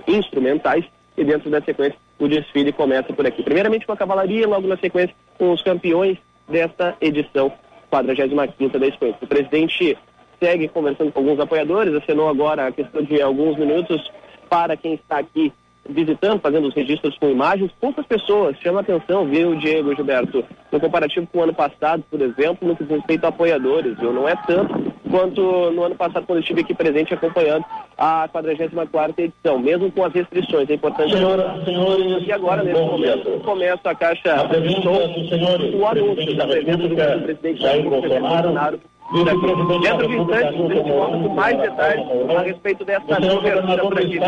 [0.07, 0.85] instrumentais
[1.17, 3.41] e dentro da sequência o desfile começa por aqui.
[3.43, 7.51] Primeiramente com a cavalaria, logo na sequência com os campeões desta edição
[7.89, 9.15] 45 da Espanha.
[9.21, 9.97] O presidente
[10.39, 14.11] segue conversando com alguns apoiadores, acenou agora a questão de alguns minutos
[14.49, 15.51] para quem está aqui
[15.89, 18.57] visitando, fazendo os registros com imagens, poucas pessoas.
[18.59, 20.43] Chama atenção, viu, Diego Gilberto?
[20.71, 24.13] No comparativo com o ano passado, por exemplo, no que diz respeito a apoiadores, viu?
[24.13, 27.65] Não é tanto quanto no ano passado, quando eu estive aqui presente acompanhando
[27.97, 30.69] a 44 edição, mesmo com as restrições.
[30.69, 31.13] É importante.
[31.13, 36.95] Senhora, senhores, e agora, nesse momento, começa a caixa do o anúncio da presença do
[36.95, 38.79] presidente Jair Bolsonaro
[39.11, 42.05] Dentro de instantes, a gente volta com mais detalhes
[42.37, 44.19] a respeito dessa cobertura por aqui.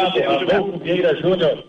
[0.83, 1.63] Vieira Júnior.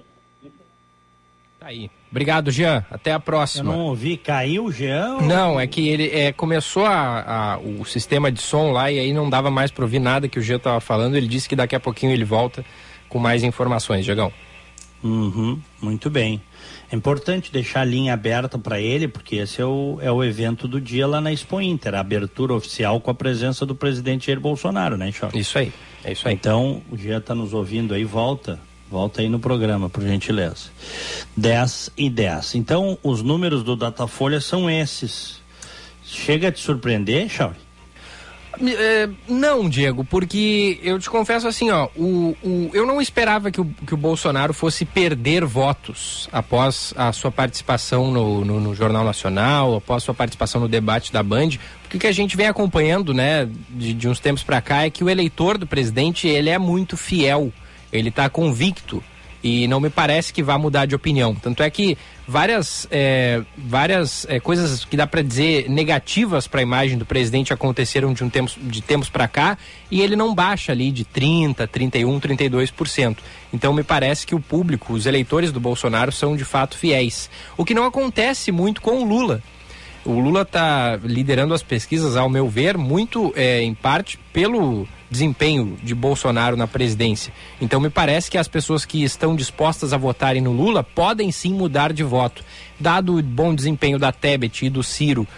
[1.60, 1.90] Tá aí.
[2.10, 2.84] Obrigado, Jean.
[2.90, 3.72] Até a próxima.
[3.72, 4.16] Eu não ouvi.
[4.16, 5.14] Caiu o Jean?
[5.14, 5.22] Ou...
[5.22, 9.12] Não, é que ele é, começou a, a, o sistema de som lá e aí
[9.12, 11.14] não dava mais para ouvir nada que o Jean estava falando.
[11.14, 12.64] Ele disse que daqui a pouquinho ele volta
[13.08, 14.32] com mais informações, Diegão.
[15.04, 16.40] Uhum, muito bem.
[16.92, 20.68] É importante deixar a linha aberta para ele, porque esse é o, é o evento
[20.68, 24.38] do dia lá na Expo Inter, a abertura oficial com a presença do presidente Jair
[24.38, 25.38] Bolsonaro, né, Choque?
[25.38, 25.72] Isso aí,
[26.04, 26.34] é isso aí.
[26.34, 30.68] Então, o Gia está nos ouvindo aí, volta, volta aí no programa, por gentileza.
[31.34, 32.56] 10 e 10.
[32.56, 35.40] Então, os números do Datafolha são esses.
[36.04, 37.56] Chega a te surpreender, Chauri?
[38.60, 43.60] É, não, Diego, porque eu te confesso assim, ó, o, o, eu não esperava que
[43.60, 49.04] o, que o Bolsonaro fosse perder votos após a sua participação no, no, no Jornal
[49.04, 51.50] Nacional, após sua participação no debate da Band,
[51.82, 54.90] porque o que a gente vem acompanhando, né, de, de uns tempos para cá é
[54.90, 57.52] que o eleitor do presidente, ele é muito fiel,
[57.92, 59.02] ele está convicto.
[59.44, 61.34] E não me parece que vá mudar de opinião.
[61.34, 66.62] Tanto é que várias, é, várias é, coisas que dá para dizer negativas para a
[66.62, 69.58] imagem do presidente aconteceram de um tempos de tempos para cá
[69.90, 73.18] e ele não baixa ali de 30, 31, 32%.
[73.52, 77.28] Então me parece que o público, os eleitores do Bolsonaro são de fato fiéis.
[77.56, 79.42] O que não acontece muito com o Lula.
[80.04, 85.76] O Lula está liderando as pesquisas, ao meu ver, muito é, em parte pelo desempenho
[85.82, 87.32] de Bolsonaro na presidência.
[87.60, 91.52] Então me parece que as pessoas que estão dispostas a votarem no Lula podem sim
[91.52, 92.42] mudar de voto.
[92.80, 95.28] Dado o bom desempenho da Tebet e do Ciro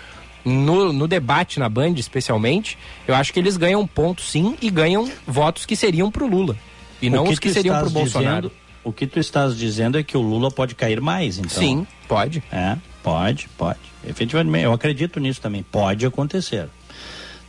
[0.45, 5.11] no, no debate na Band, especialmente, eu acho que eles ganham pontos sim e ganham
[5.27, 6.57] votos que seriam para o Lula.
[7.03, 8.53] E não os que seriam para o Bolsonaro.
[8.83, 11.51] o que tu estás dizendo é que o Lula pode cair mais, então.
[11.51, 12.43] Sim, pode.
[12.53, 13.79] É, pode, pode.
[14.03, 15.63] Efetivamente, eu acredito nisso também.
[15.63, 16.69] Pode acontecer.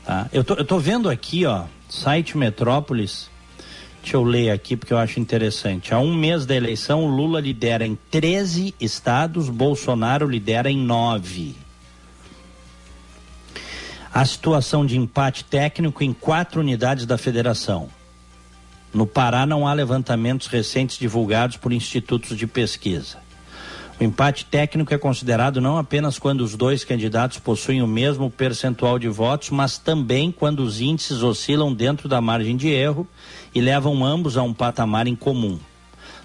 [0.05, 0.29] Tá?
[0.31, 3.29] Eu, tô, eu tô vendo aqui, ó, site Metrópolis.
[4.01, 5.93] Deixa eu ler aqui porque eu acho interessante.
[5.93, 11.55] Há um mês da eleição, Lula lidera em 13 estados, Bolsonaro lidera em 9.
[14.13, 17.89] A situação de empate técnico em quatro unidades da federação.
[18.93, 23.24] No Pará não há levantamentos recentes divulgados por institutos de pesquisa.
[23.97, 28.99] O empate técnico é considerado não apenas quando os dois candidatos possuem o mesmo percentual
[28.99, 33.07] de votos, mas também quando os índices oscilam dentro da margem de erro
[33.53, 35.57] e levam ambos a um patamar em comum.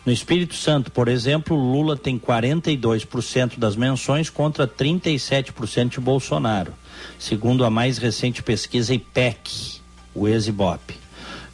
[0.04, 6.74] No Espírito Santo, por exemplo, Lula tem 42% das menções contra 37% de Bolsonaro,
[7.20, 9.78] segundo a mais recente pesquisa IPEC,
[10.12, 10.98] o ex-IBOP.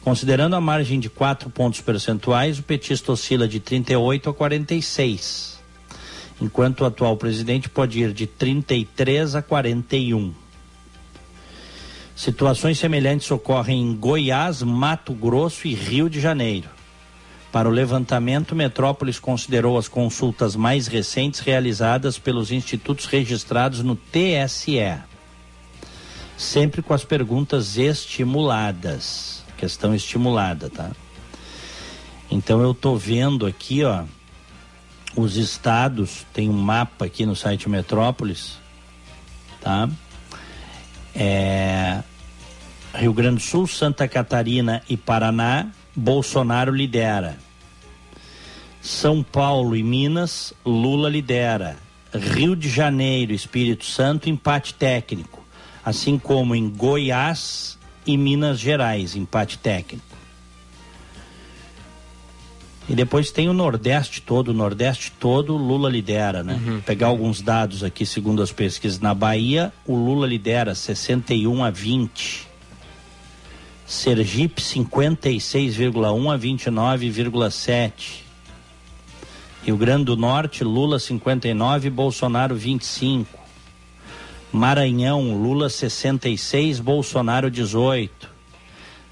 [0.01, 5.56] Considerando a margem de 4 pontos percentuais, o petista oscila de 38 a 46
[6.41, 10.33] enquanto o atual presidente pode ir de 33 a 41.
[12.15, 16.67] Situações semelhantes ocorrem em Goiás, Mato Grosso e Rio de Janeiro.
[17.51, 24.97] Para o levantamento, Metrópolis considerou as consultas mais recentes realizadas pelos institutos registrados no TSE.
[26.35, 29.43] Sempre com as perguntas estimuladas.
[29.55, 30.91] Questão estimulada, tá?
[32.29, 34.03] Então eu tô vendo aqui, ó,
[35.15, 38.59] os estados, tem um mapa aqui no site Metrópolis,
[39.61, 39.89] tá?
[41.15, 42.03] É,
[42.93, 47.37] Rio Grande do Sul, Santa Catarina e Paraná, Bolsonaro lidera.
[48.81, 51.77] São Paulo e Minas, Lula lidera.
[52.13, 55.45] Rio de Janeiro, Espírito Santo, empate técnico.
[55.83, 60.06] Assim como em Goiás e Minas Gerais, empate técnico.
[62.89, 66.59] E depois tem o Nordeste todo, o Nordeste todo Lula lidera, né?
[66.65, 66.81] Uhum.
[66.81, 68.99] Pegar alguns dados aqui, segundo as pesquisas.
[68.99, 72.47] Na Bahia, o Lula lidera 61 a 20.
[73.85, 77.91] Sergipe 56,1 a 29,7.
[79.65, 83.37] Rio Grande do Norte, Lula 59, Bolsonaro 25.
[84.51, 88.36] Maranhão, Lula 66, Bolsonaro 18.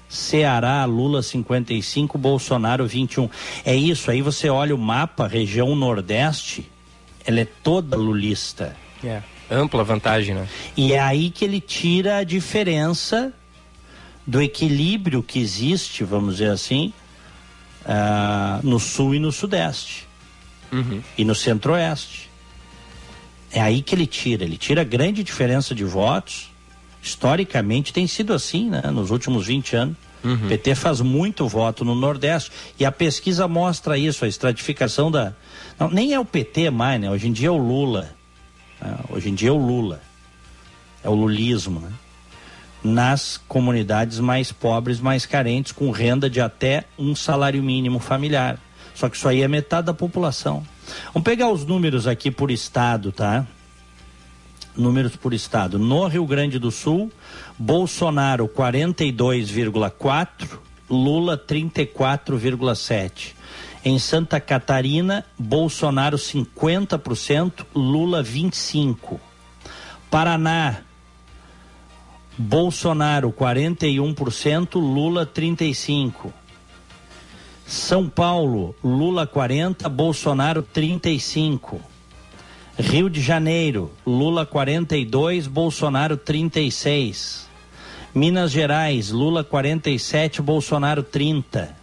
[0.08, 3.28] Ceará, Lula 55, Bolsonaro 21.
[3.64, 6.70] É isso, aí você olha o mapa, região Nordeste,
[7.24, 8.76] ela é toda lulista.
[9.04, 10.48] É, ampla vantagem, né?
[10.76, 13.32] E é aí que ele tira a diferença
[14.26, 16.92] do equilíbrio que existe, vamos dizer assim,
[17.82, 20.06] uh, no Sul e no Sudeste.
[20.72, 21.00] Uhum.
[21.16, 22.30] E no Centro-Oeste.
[23.52, 24.44] É aí que ele tira.
[24.44, 26.50] Ele tira grande diferença de votos
[27.06, 28.82] historicamente tem sido assim, né?
[28.92, 29.96] Nos últimos 20 anos.
[30.24, 30.34] Uhum.
[30.34, 35.32] O PT faz muito voto no Nordeste e a pesquisa mostra isso, a estratificação da.
[35.78, 37.10] Não, nem é o PT mais, né?
[37.10, 38.10] Hoje em dia é o Lula.
[38.80, 38.96] Né?
[39.10, 40.00] Hoje em dia é o Lula.
[41.04, 41.92] É o lulismo, né?
[42.82, 48.58] Nas comunidades mais pobres, mais carentes, com renda de até um salário mínimo familiar.
[48.94, 50.66] Só que isso aí é metade da população.
[51.12, 53.46] Vamos pegar os números aqui por estado, tá?
[54.76, 55.78] Números por estado.
[55.78, 57.10] No Rio Grande do Sul,
[57.58, 60.58] Bolsonaro 42,4,
[60.88, 63.34] Lula 34,7.
[63.84, 69.20] Em Santa Catarina, Bolsonaro 50%, Lula 25.
[70.10, 70.78] Paraná,
[72.36, 76.32] Bolsonaro 41%, Lula 35.
[77.66, 81.95] São Paulo, Lula 40, Bolsonaro 35.
[82.78, 87.48] Rio de Janeiro, Lula 42, Bolsonaro 36.
[88.14, 91.74] Minas Gerais, Lula 47, Bolsonaro 30.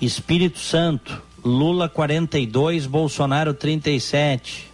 [0.00, 4.70] Espírito Santo, Lula 42, Bolsonaro 37.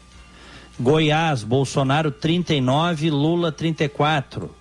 [0.79, 4.55] Goiás, Bolsonaro 39, Lula 34.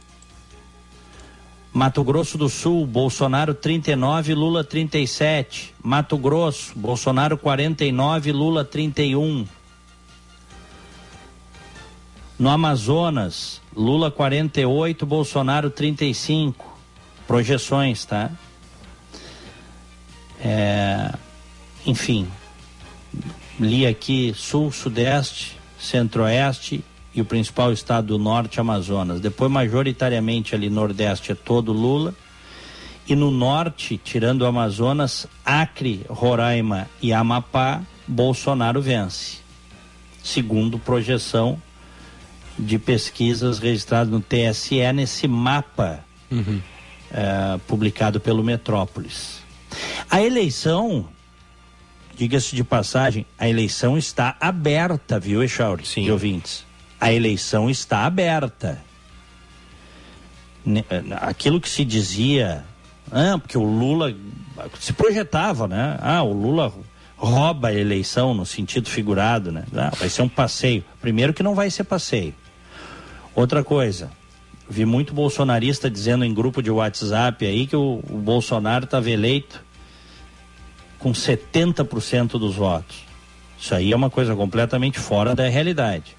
[1.74, 5.76] Mato Grosso do Sul, Bolsonaro 39, Lula 37.
[5.84, 9.46] Mato Grosso, Bolsonaro 49, Lula 31.
[12.38, 16.78] No Amazonas, Lula 48, Bolsonaro 35.
[17.26, 18.30] Projeções, tá?
[20.40, 21.14] É,
[21.86, 22.28] enfim,
[23.58, 26.84] li aqui Sul, Sudeste, Centro-Oeste
[27.14, 29.22] e o principal estado do Norte, Amazonas.
[29.22, 32.14] Depois, majoritariamente ali Nordeste é todo Lula.
[33.08, 39.38] E no Norte, tirando o Amazonas, Acre, Roraima e Amapá, Bolsonaro vence.
[40.22, 41.62] Segundo projeção
[42.58, 46.62] de pesquisas registrado no TSE nesse mapa uhum.
[47.12, 49.44] é, publicado pelo Metrópolis.
[50.10, 51.08] A eleição,
[52.16, 55.86] diga-se de passagem, a eleição está aberta, viu, Echauri?
[55.86, 56.04] Sim.
[56.04, 56.66] De ouvintes.
[57.00, 58.82] A eleição está aberta.
[60.66, 62.64] É, aquilo que se dizia,
[63.12, 64.16] ah, porque o Lula
[64.80, 65.98] se projetava, né?
[66.02, 66.74] Ah, o Lula
[67.18, 69.66] rouba a eleição no sentido figurado, né?
[69.76, 70.84] Ah, vai ser um passeio.
[71.02, 72.34] Primeiro que não vai ser passeio.
[73.36, 74.10] Outra coisa,
[74.70, 79.62] vi muito bolsonarista dizendo em grupo de WhatsApp aí que o, o Bolsonaro estava eleito
[80.98, 83.04] com 70% dos votos.
[83.60, 86.16] Isso aí é uma coisa completamente fora da realidade.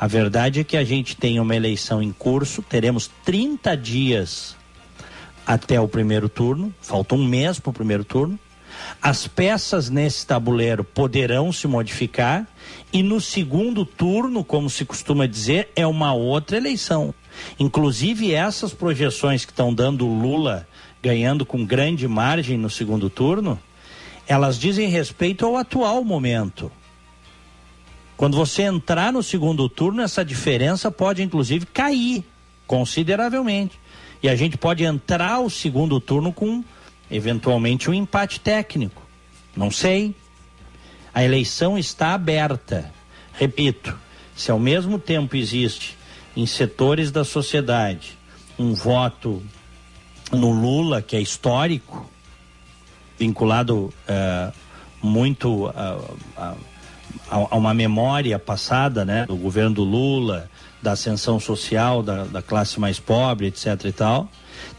[0.00, 4.56] A verdade é que a gente tem uma eleição em curso, teremos 30 dias
[5.46, 8.38] até o primeiro turno, falta um mês para o primeiro turno.
[9.02, 12.46] As peças nesse tabuleiro poderão se modificar
[12.92, 17.14] e no segundo turno, como se costuma dizer, é uma outra eleição.
[17.58, 20.66] Inclusive essas projeções que estão dando Lula
[21.02, 23.58] ganhando com grande margem no segundo turno,
[24.26, 26.72] elas dizem respeito ao atual momento.
[28.16, 32.24] Quando você entrar no segundo turno, essa diferença pode inclusive cair
[32.66, 33.78] consideravelmente.
[34.22, 36.64] E a gente pode entrar o segundo turno com
[37.10, 39.02] eventualmente um empate técnico.
[39.56, 40.14] Não sei.
[41.18, 42.92] A eleição está aberta.
[43.32, 43.98] Repito,
[44.36, 45.98] se ao mesmo tempo existe
[46.36, 48.16] em setores da sociedade
[48.56, 49.42] um voto
[50.30, 52.08] no Lula, que é histórico,
[53.18, 54.52] vinculado uh,
[55.02, 56.54] muito uh, a,
[57.28, 60.48] a, uma memória passada né, do governo do Lula,
[60.80, 63.86] da ascensão social da, da classe mais pobre, etc.
[63.86, 64.28] e tal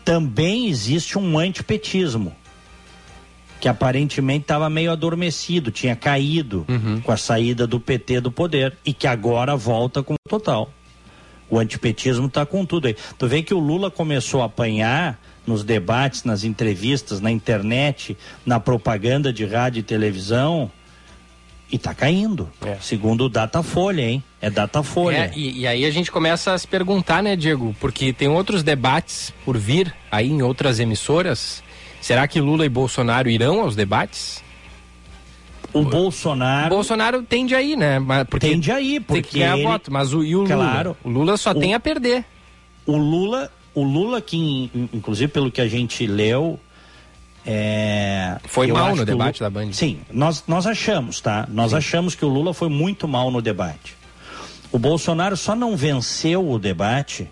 [0.06, 2.34] também existe um antipetismo.
[3.60, 7.02] Que aparentemente estava meio adormecido, tinha caído Uhum.
[7.02, 10.72] com a saída do PT do poder e que agora volta com total.
[11.50, 12.96] O antipetismo está com tudo aí.
[13.18, 18.60] Tu vê que o Lula começou a apanhar nos debates, nas entrevistas, na internet, na
[18.60, 20.72] propaganda de rádio e televisão
[21.72, 22.50] e está caindo.
[22.66, 22.78] É.
[22.82, 24.24] Segundo o Datafolha, hein?
[24.42, 25.18] É Datafolha.
[25.18, 27.76] É, e, e aí a gente começa a se perguntar, né, Diego?
[27.80, 31.64] Porque tem outros debates por vir aí em outras emissoras.
[32.02, 34.44] Será que Lula e Bolsonaro irão aos debates?
[35.72, 38.00] O Bolsonaro Bolsonaro tende a ir, né?
[38.30, 39.92] Porque tende a ir, tem que porque ganhar ele- voto.
[39.92, 40.90] Mas o, e o Claro.
[40.90, 40.98] Lula?
[41.04, 42.26] O Lula só O- tem a perder.
[42.88, 46.60] o Lula, o Lula que in- inclusive pelo que a gente leu,
[47.46, 49.72] é, Foi eu mal no o debate da Band.
[49.74, 51.48] Sim, nós nós achamos, tá?
[51.52, 53.96] Nós achamos que o Lula foi muito mal no debate.
[54.72, 57.28] O Bolsonaro só não venceu o debate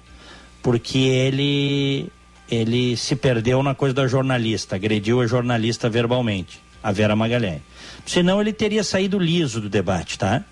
[0.62, 2.10] porque ele
[2.50, 7.62] ele se perdeu na coisa da jornalista, agrediu a jornalista verbalmente, a Vera Magalhães.
[8.06, 10.44] Senão ele teria saído liso do debate, tá?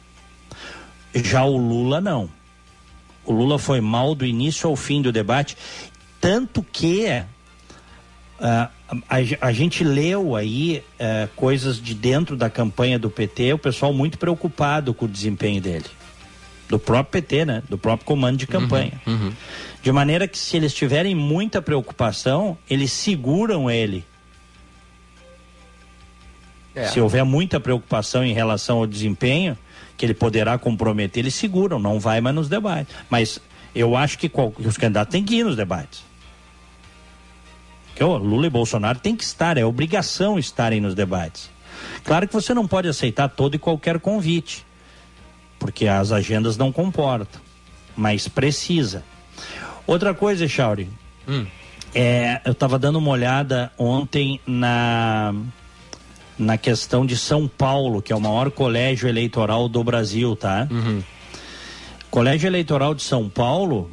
[1.13, 2.29] Já o Lula não.
[3.25, 5.57] O Lula foi mal do início ao fim do debate,
[6.19, 7.07] tanto que
[8.39, 8.69] ah,
[9.09, 13.93] a, a gente leu aí eh, coisas de dentro da campanha do PT, o pessoal
[13.93, 15.85] muito preocupado com o desempenho dele.
[16.67, 17.63] Do próprio PT, né?
[17.69, 18.93] Do próprio comando de campanha.
[19.83, 24.03] De maneira que se eles tiverem muita preocupação, eles seguram ele.
[26.73, 26.87] É.
[26.87, 29.57] Se houver muita preocupação em relação ao desempenho,
[29.95, 32.93] que ele poderá comprometer, eles seguram, não vai mais nos debates.
[33.09, 33.39] Mas
[33.73, 36.03] eu acho que, qual- que os candidatos têm que ir nos debates.
[37.95, 41.49] Que o Lula e Bolsonaro têm que estar, é obrigação estarem nos debates.
[42.03, 44.64] Claro que você não pode aceitar todo e qualquer convite,
[45.65, 47.41] porque as agendas não comportam,
[47.97, 49.03] mas precisa.
[49.87, 50.87] Outra coisa, Chauri,
[51.27, 51.47] Hum.
[51.93, 55.33] é, eu estava dando uma olhada ontem na
[56.37, 60.67] na questão de São Paulo, que é o maior colégio eleitoral do Brasil, tá?
[62.11, 63.89] Colégio Eleitoral de São Paulo,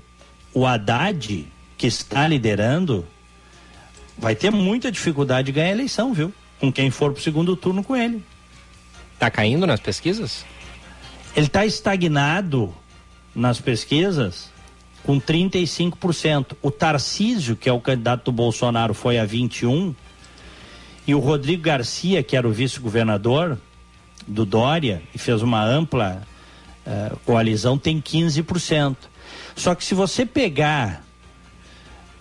[0.52, 1.46] o Haddad,
[1.78, 3.06] que está liderando,
[4.18, 6.34] vai ter muita dificuldade de ganhar a eleição, viu?
[6.60, 8.22] Com quem for pro segundo turno com ele.
[9.20, 10.44] Tá caindo nas pesquisas?
[11.34, 12.74] Ele está estagnado
[13.34, 14.50] nas pesquisas
[15.02, 16.56] com 35%.
[16.60, 19.94] O Tarcísio, que é o candidato do Bolsonaro, foi a 21%.
[21.04, 23.58] E o Rodrigo Garcia, que era o vice-governador
[24.26, 26.22] do Dória, e fez uma ampla
[26.86, 28.96] eh, coalizão, tem 15%.
[29.56, 31.04] Só que se você pegar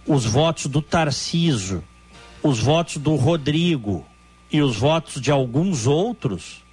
[0.08, 1.84] os votos do Tarcísio,
[2.42, 4.04] os votos do Rodrigo
[4.52, 6.64] e os votos de alguns outros,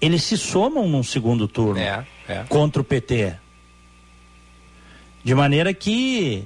[0.00, 2.44] eles se somam num segundo turno É, é.
[2.48, 3.34] contra o PT.
[5.24, 6.44] De maneira que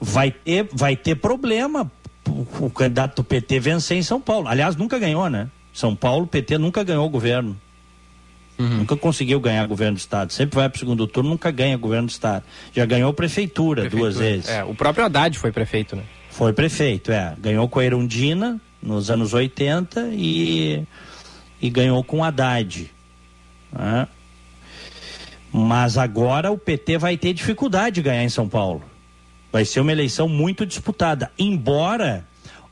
[0.00, 1.90] vai ter, vai ter problema
[2.60, 4.48] o, candidato do PT vencer em São Paulo.
[4.48, 5.48] Aliás, nunca ganhou, né?
[5.72, 7.56] São Paulo, o PT nunca ganhou o governo.
[8.58, 10.32] Nunca conseguiu ganhar governo do Estado.
[10.32, 12.44] Sempre vai para o segundo turno, nunca ganha governo do Estado.
[12.72, 14.24] Já ganhou prefeitura, duas Prefeitura.
[14.24, 14.48] vezes.
[14.48, 16.04] É, o próprio Haddad foi prefeito, né?
[16.30, 17.34] Foi prefeito, é.
[17.40, 20.84] Ganhou com a Erundina nos anos 80 e,
[21.62, 22.90] e ganhou com Haddad.
[23.72, 24.08] né?
[25.52, 28.82] Mas agora o PT vai ter dificuldade de ganhar em São Paulo.
[29.52, 31.30] Vai ser uma eleição muito disputada.
[31.38, 32.26] Embora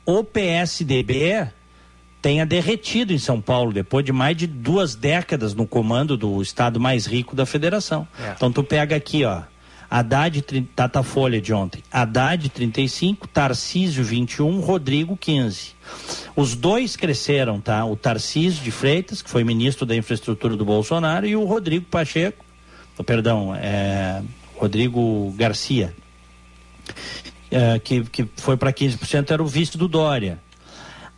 [0.05, 1.47] o PSDB
[2.21, 6.79] tenha derretido em São Paulo, depois de mais de duas décadas no comando do estado
[6.79, 8.07] mais rico da federação.
[8.19, 8.33] É.
[8.35, 9.43] Então tu pega aqui, ó.
[9.91, 10.41] Haddad,
[10.73, 11.83] Datafolha de ontem.
[11.91, 15.73] Haddad 35, Tarcísio 21, Rodrigo 15.
[16.33, 17.83] Os dois cresceram, tá?
[17.83, 22.45] O Tarcísio de Freitas, que foi ministro da Infraestrutura do Bolsonaro, e o Rodrigo Pacheco,
[22.97, 24.23] oh, perdão, é,
[24.55, 25.93] Rodrigo Garcia,
[27.51, 30.39] é, que, que foi para 15%, era o vice do Dória.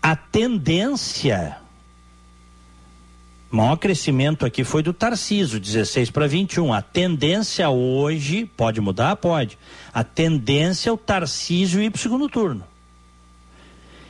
[0.01, 1.57] A tendência
[3.53, 6.73] o maior crescimento aqui foi do Tarciso, 16 para 21.
[6.73, 9.15] A tendência hoje, pode mudar?
[9.15, 9.59] Pode.
[9.93, 12.63] A tendência é o Tarcísio ir para o segundo turno.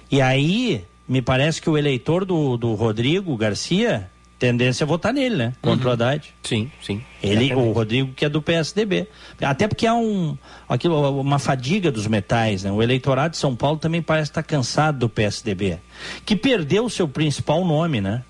[0.10, 5.36] E aí, me parece que o eleitor do, do Rodrigo Garcia, tendência é votar nele,
[5.36, 5.54] né?
[5.62, 6.34] Contra o Haddad.
[6.42, 7.04] Sim, sim.
[7.22, 9.10] Ele, o Rodrigo, que é do PSDB.
[9.42, 10.38] Até porque há um,
[10.70, 12.72] aquilo, uma fadiga dos metais, né?
[12.72, 15.80] O eleitorado de São Paulo também parece estar cansado do PSDB.
[16.26, 18.24] Que perdeu o seu principal nome, né?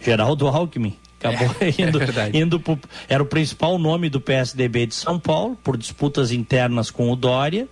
[0.00, 0.96] Geraldo Alckmin.
[1.18, 2.38] Acabou É, é indo, verdade.
[2.38, 2.78] indo pro,
[3.08, 7.68] era o principal nome do PSDB de São Paulo, por disputas internas com o Dória.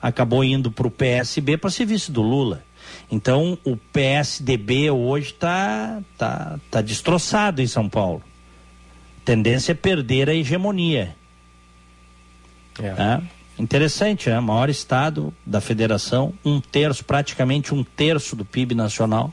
[0.00, 2.64] Acabou indo para o PSB para ser vice do Lula.
[3.10, 8.22] Então, o PSDB hoje está tá, tá destroçado em São Paulo
[9.24, 11.14] tendência é perder a hegemonia.
[12.78, 12.92] É.
[12.92, 13.22] né?
[13.58, 14.40] Interessante, né?
[14.40, 19.32] Maior estado da federação, um terço, praticamente um terço do PIB nacional.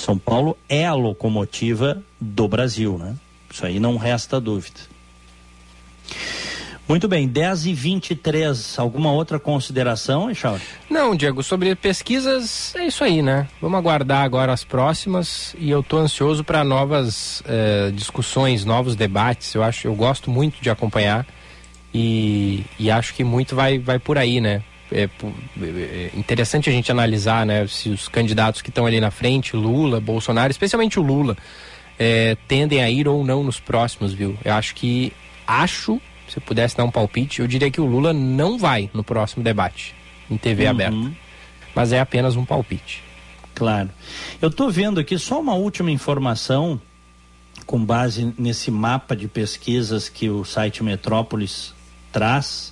[0.00, 3.14] São Paulo é a locomotiva do Brasil, né?
[3.50, 4.80] Isso aí não resta dúvida.
[6.88, 10.60] Muito bem, 10 e 23 alguma outra consideração, Echauri?
[10.90, 13.46] Não, Diego, sobre pesquisas é isso aí, né?
[13.60, 19.54] Vamos aguardar agora as próximas e eu tô ansioso para novas eh, discussões, novos debates.
[19.54, 21.24] Eu acho, eu gosto muito de acompanhar
[21.94, 24.62] e, e acho que muito vai, vai por aí, né?
[24.92, 25.08] É,
[25.62, 27.66] é interessante a gente analisar, né?
[27.66, 31.36] Se os candidatos que estão ali na frente, Lula, Bolsonaro, especialmente o Lula,
[31.98, 34.36] é, tendem a ir ou não nos próximos, viu?
[34.44, 35.12] Eu acho que
[35.46, 39.02] acho se eu pudesse dar um palpite, eu diria que o Lula não vai no
[39.02, 39.94] próximo debate
[40.30, 40.70] em TV uhum.
[40.70, 41.12] aberta.
[41.74, 43.02] Mas é apenas um palpite.
[43.52, 43.90] Claro.
[44.40, 46.80] Eu estou vendo aqui só uma última informação
[47.66, 51.74] com base nesse mapa de pesquisas que o site Metrópolis
[52.12, 52.69] traz.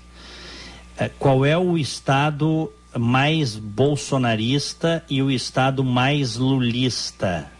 [0.98, 7.50] É, qual é o estado mais bolsonarista e o estado mais lulista?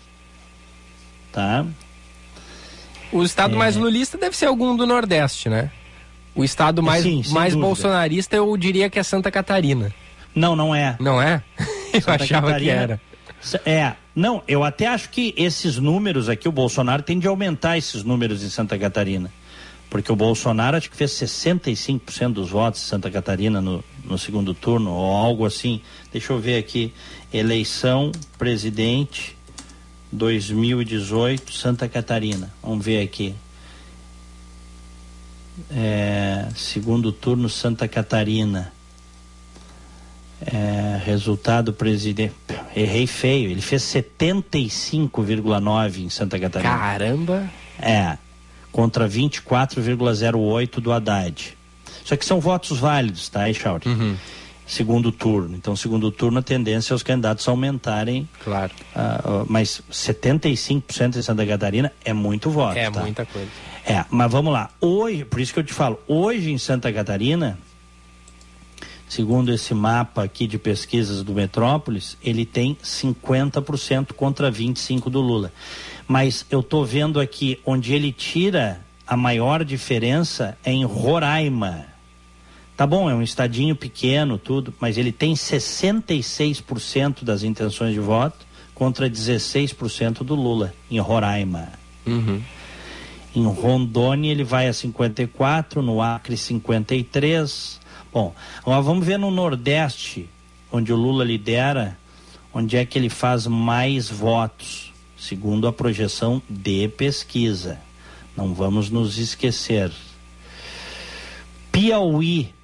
[1.31, 1.65] Tá?
[3.13, 3.59] O estado é...
[3.59, 5.71] mais lulista deve ser algum do Nordeste, né?
[6.35, 9.93] O estado mais, Sim, mais bolsonarista eu diria que é Santa Catarina.
[10.35, 10.97] Não, não é.
[11.01, 11.43] Não é?
[11.93, 13.01] eu Santa achava Catarina, que era.
[13.65, 18.03] É, não, eu até acho que esses números aqui, o Bolsonaro tem de aumentar esses
[18.03, 19.33] números em Santa Catarina.
[19.91, 24.53] Porque o Bolsonaro acho que fez 65% dos votos em Santa Catarina no, no segundo
[24.53, 25.81] turno, ou algo assim.
[26.13, 26.93] Deixa eu ver aqui.
[27.33, 29.37] Eleição presidente
[30.13, 32.53] 2018, Santa Catarina.
[32.63, 33.35] Vamos ver aqui.
[35.71, 38.73] É, segundo turno Santa Catarina.
[40.41, 42.35] É, resultado presidente.
[42.77, 43.51] Errei feio.
[43.51, 46.79] Ele fez 75,9 em Santa Catarina.
[46.79, 47.51] Caramba!
[47.81, 48.19] É.
[48.73, 51.57] Contra 24,08 do Haddad.
[52.05, 53.89] Só que são votos válidos, tá, Echauri?
[53.89, 54.17] Uhum.
[54.67, 55.57] Segundo turno.
[55.57, 58.29] Então, segundo turno, a tendência é os candidatos aumentarem.
[58.45, 58.73] Claro.
[58.95, 62.77] Uh, mas 75% em Santa Catarina é muito voto.
[62.77, 63.01] É tá?
[63.01, 63.49] muita coisa.
[63.87, 64.71] É, mas vamos lá.
[64.81, 67.59] Hoje, por isso que eu te falo, hoje em Santa Catarina,
[69.09, 75.51] segundo esse mapa aqui de pesquisas do Metrópolis, ele tem 50% contra 25% do Lula.
[76.09, 81.87] Mas eu estou vendo aqui onde ele tira a maior diferença é em Roraima.
[82.77, 88.47] Tá bom, é um estadinho pequeno, tudo, mas ele tem 66% das intenções de voto
[88.75, 91.73] contra 16% do Lula em Roraima.
[92.07, 92.41] Uhum.
[93.35, 97.81] Em Rondônia ele vai a 54, no Acre 53.
[98.13, 100.29] Bom, agora vamos ver no Nordeste,
[100.71, 101.99] onde o Lula lidera,
[102.53, 104.88] onde é que ele faz mais votos,
[105.19, 107.81] segundo a projeção de pesquisa.
[108.37, 109.91] Não vamos nos esquecer.
[111.73, 112.55] Piauí,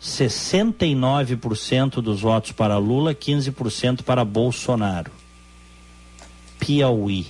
[0.00, 5.10] 69% dos votos para Lula, 15% para Bolsonaro.
[6.60, 7.26] Piauí.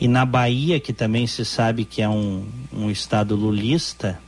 [0.00, 4.20] E na Bahia, que também se sabe que é um, um estado lulista,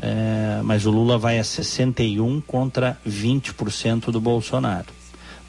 [0.00, 5.03] é, mas o Lula vai a 61 contra 20% do Bolsonaro.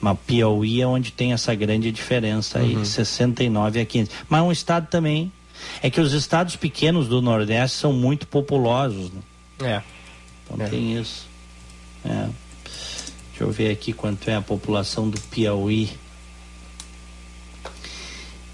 [0.06, 2.86] Mas Piauí é onde tem essa grande diferença aí, uhum.
[2.86, 4.12] 69 a 15.
[4.30, 5.32] Mas um estado também.
[5.82, 9.12] É que os estados pequenos do Nordeste são muito populosos.
[9.12, 9.22] Né?
[9.64, 9.82] É.
[10.44, 10.70] Então é.
[10.70, 11.26] tem isso.
[12.06, 12.30] É.
[13.30, 15.90] Deixa eu ver aqui quanto é a população do Piauí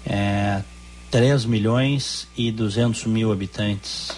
[0.06, 0.62] é,
[1.10, 4.12] 3 milhões e 200 mil habitantes.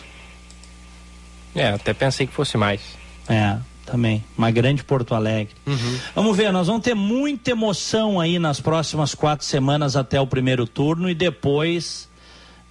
[1.52, 2.80] É, até pensei que fosse mais.
[3.28, 4.24] É, também.
[4.36, 5.54] Uma grande Porto Alegre.
[5.66, 5.98] Uhum.
[6.14, 10.66] Vamos ver, nós vamos ter muita emoção aí nas próximas quatro semanas até o primeiro
[10.66, 12.08] turno e depois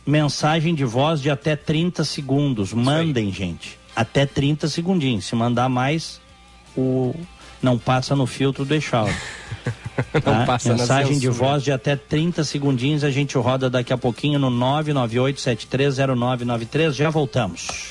[0.06, 2.72] mensagem de voz de até 30 segundos.
[2.72, 3.78] Mandem, gente.
[3.94, 5.24] Até 30 segundinhos.
[5.24, 6.20] Se mandar mais,
[6.76, 7.14] o
[7.62, 9.12] não passa no filtro do Echaldo.
[10.22, 10.58] tá?
[10.64, 13.04] Mensagem de voz de até 30 segundinhos.
[13.04, 16.92] A gente roda daqui a pouquinho no 998730993.
[16.92, 17.90] Já voltamos.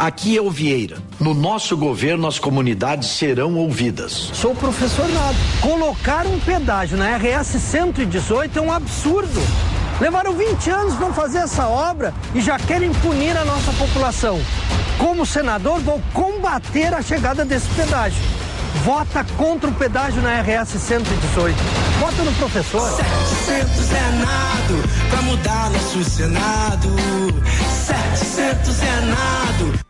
[0.00, 0.96] Aqui é o Vieira.
[1.20, 4.30] No nosso governo, as comunidades serão ouvidas.
[4.32, 5.36] Sou professor Nado.
[5.60, 9.42] Colocar um pedágio na RS 118 é um absurdo.
[10.00, 14.40] Levaram 20 anos para fazer essa obra e já querem punir a nossa população.
[14.96, 18.22] Como senador, vou combater a chegada desse pedágio.
[18.82, 21.54] Vota contra o pedágio na RS 118.
[21.98, 22.88] Vota no professor.
[23.44, 26.88] 700 é nado pra mudar nosso Senado.
[27.84, 29.89] 700 é nado.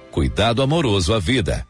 [0.11, 1.65] Cuidado amoroso à vida.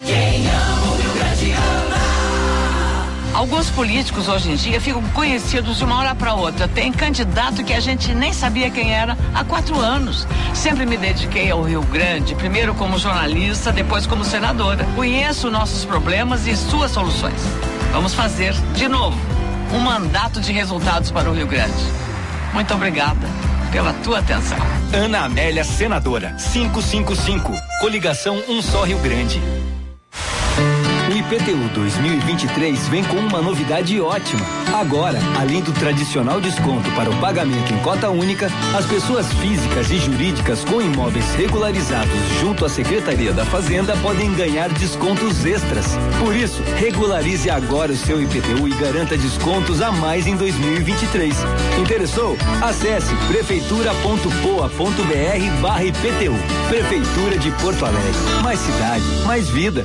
[0.00, 3.38] Quem ama o Rio Grande ama.
[3.38, 6.66] Alguns políticos hoje em dia ficam conhecidos de uma hora para outra.
[6.66, 10.26] Tem candidato que a gente nem sabia quem era há quatro anos.
[10.52, 14.84] Sempre me dediquei ao Rio Grande, primeiro como jornalista, depois como senadora.
[14.96, 17.40] Conheço nossos problemas e suas soluções.
[17.92, 19.16] Vamos fazer, de novo,
[19.72, 21.84] um mandato de resultados para o Rio Grande.
[22.52, 23.39] Muito obrigada
[23.70, 24.58] pela tua atenção.
[24.92, 29.40] Ana Amélia, senadora, 555, coligação Um Só Rio Grande.
[31.10, 34.46] O IPTU 2023 vem com uma novidade ótima.
[34.72, 38.48] Agora, além do tradicional desconto para o pagamento em cota única,
[38.78, 44.68] as pessoas físicas e jurídicas com imóveis regularizados junto à Secretaria da Fazenda podem ganhar
[44.68, 45.84] descontos extras.
[46.20, 51.34] Por isso, regularize agora o seu IPTU e garanta descontos a mais em 2023.
[51.80, 52.36] Interessou?
[52.62, 56.36] Acesse prefeitura.poa.br barra IPTU.
[56.68, 58.14] Prefeitura de Porto Alegre.
[58.44, 59.84] Mais cidade, mais vida.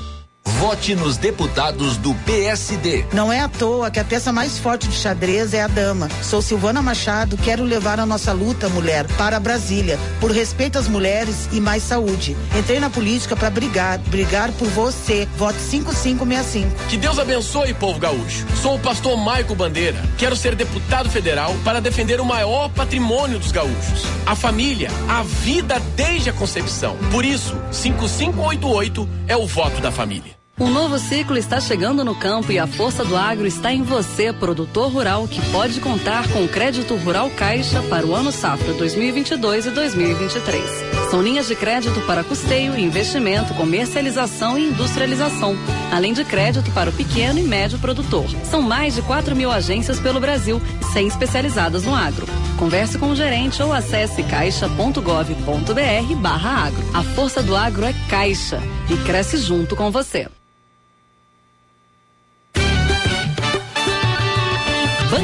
[0.66, 3.06] Vote nos deputados do PSD.
[3.14, 6.10] Não é à toa que a peça mais forte de xadrez é a dama.
[6.24, 11.50] Sou Silvana Machado, quero levar a nossa luta, mulher, para Brasília, por respeito às mulheres
[11.52, 12.38] e mais saúde.
[12.58, 15.28] Entrei na política para brigar, brigar por você.
[15.38, 16.88] Vote 5565.
[16.90, 18.46] Que Deus abençoe, povo gaúcho.
[18.62, 20.02] Sou o pastor Maico Bandeira.
[20.18, 25.80] Quero ser deputado federal para defender o maior patrimônio dos gaúchos, a família, a vida
[25.96, 26.98] desde a concepção.
[27.12, 30.35] Por isso, 5588 é o voto da família.
[30.58, 34.32] Um novo ciclo está chegando no campo e a força do agro está em você,
[34.32, 39.66] produtor rural, que pode contar com o crédito rural Caixa para o ano safra 2022
[39.66, 40.64] e 2023.
[41.12, 45.58] São linhas de crédito para custeio, investimento, comercialização e industrialização,
[45.92, 48.26] além de crédito para o pequeno e médio produtor.
[48.46, 50.62] São mais de 4 mil agências pelo Brasil,
[50.94, 52.26] 100 especializadas no agro.
[52.58, 56.86] Converse com o gerente ou acesse caixa.gov.br barra agro.
[56.94, 60.30] A força do agro é Caixa e cresce junto com você.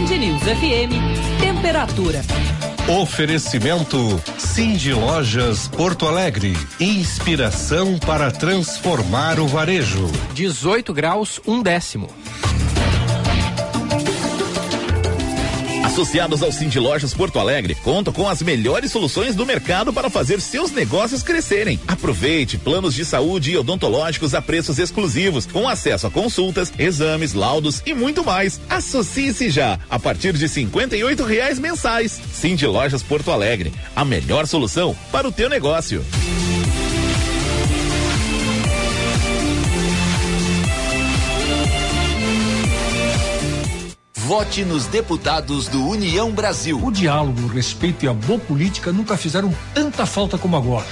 [0.01, 2.21] Band News FM, temperatura.
[3.01, 3.97] Oferecimento
[4.39, 6.57] Cindy Lojas Porto Alegre.
[6.79, 10.09] Inspiração para transformar o varejo.
[10.33, 12.09] 18 graus, um décimo.
[15.91, 20.39] Associados ao Cindy Lojas Porto Alegre, contam com as melhores soluções do mercado para fazer
[20.39, 21.77] seus negócios crescerem.
[21.85, 27.83] Aproveite planos de saúde e odontológicos a preços exclusivos, com acesso a consultas, exames, laudos
[27.85, 28.61] e muito mais.
[28.69, 32.21] Associe-se já a partir de cinquenta e oito reais mensais.
[32.31, 36.05] Cindy Lojas Porto Alegre, a melhor solução para o teu negócio.
[44.31, 46.81] Vote nos deputados do União Brasil.
[46.81, 50.85] O diálogo, o respeito e a boa política nunca fizeram tanta falta como agora.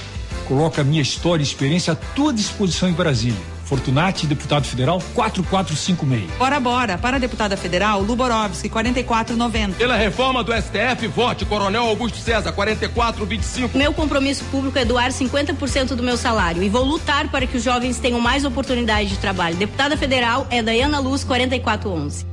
[0.46, 3.40] Coloca a minha história e experiência à tua disposição em Brasília.
[3.64, 6.30] Fortunati, deputado federal 4456.
[6.38, 6.98] Bora, bora.
[6.98, 9.78] Para a deputada federal, Luborovski, 4490.
[9.78, 13.78] Pela reforma do STF, vote Coronel Augusto César, 4425.
[13.78, 17.62] Meu compromisso público é doar 50% do meu salário e vou lutar para que os
[17.62, 19.56] jovens tenham mais oportunidade de trabalho.
[19.56, 22.26] Deputada federal é Dayana Luz, 4411.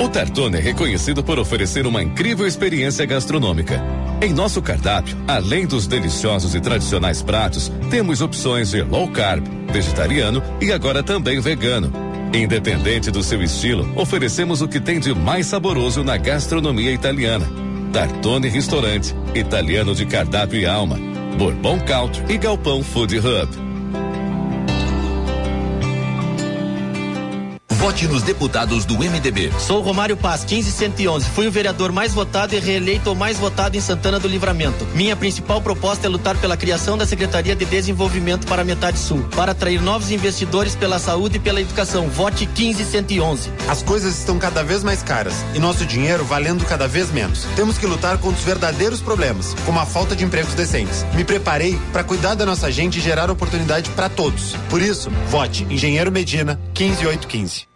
[0.00, 3.78] O Tartone é reconhecido por oferecer uma incrível experiência gastronômica.
[4.22, 10.42] Em nosso cardápio, além dos deliciosos e tradicionais pratos, temos opções de low carb, vegetariano
[10.58, 11.92] e agora também vegano.
[12.32, 17.46] Independente do seu estilo, oferecemos o que tem de mais saboroso na gastronomia italiana.
[17.92, 20.98] Tartone Restaurante, italiano de cardápio e alma.
[21.36, 23.69] Bourbon Country e Galpão Food Hub.
[27.80, 29.50] Vote nos deputados do MDB.
[29.58, 31.30] Sou Romário Paz, 15111.
[31.30, 34.86] Fui o vereador mais votado e reeleito ou mais votado em Santana do Livramento.
[34.94, 39.26] Minha principal proposta é lutar pela criação da Secretaria de Desenvolvimento para a Metade Sul,
[39.34, 42.06] para atrair novos investidores pela saúde e pela educação.
[42.10, 43.50] Vote 15111.
[43.66, 47.46] As coisas estão cada vez mais caras e nosso dinheiro valendo cada vez menos.
[47.56, 51.06] Temos que lutar contra os verdadeiros problemas, como a falta de empregos decentes.
[51.14, 54.54] Me preparei para cuidar da nossa gente e gerar oportunidade para todos.
[54.68, 57.69] Por isso, vote Engenheiro Medina 15815.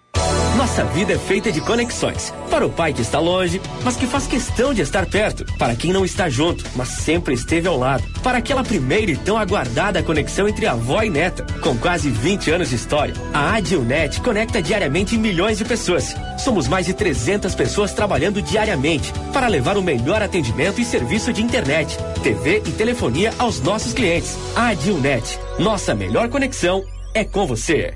[0.75, 2.35] Nossa vida é feita de conexões.
[2.51, 5.45] Para o pai que está longe, mas que faz questão de estar perto.
[5.57, 8.03] Para quem não está junto, mas sempre esteve ao lado.
[8.25, 11.47] Para aquela primeira e tão aguardada conexão entre avó e neta.
[11.61, 16.13] Com quase 20 anos de história, a Adilnet conecta diariamente milhões de pessoas.
[16.39, 21.41] Somos mais de 300 pessoas trabalhando diariamente para levar o melhor atendimento e serviço de
[21.41, 24.37] internet, TV e telefonia aos nossos clientes.
[24.57, 26.83] A Adilnet, nossa melhor conexão
[27.15, 27.95] é com você.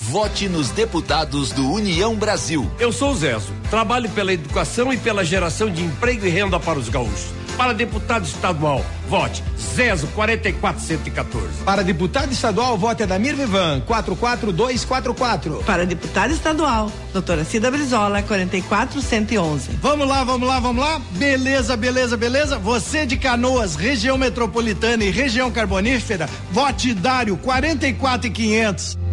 [0.00, 2.68] Vote nos deputados do União Brasil.
[2.80, 3.52] Eu sou o Zezo.
[3.68, 7.26] Trabalho pela educação e pela geração de emprego e renda para os gaúchos.
[7.56, 11.62] Para deputado estadual, vote Zezo 44114.
[11.66, 15.62] Para deputado estadual, vote Adamir Vivan 44244.
[15.64, 19.72] Para deputado estadual, doutora Cida Brizola 44111.
[19.82, 20.98] Vamos lá, vamos lá, vamos lá.
[21.12, 22.58] Beleza, beleza, beleza.
[22.58, 29.09] Você de Canoas, região metropolitana e região carbonífera, vote Dário 44500.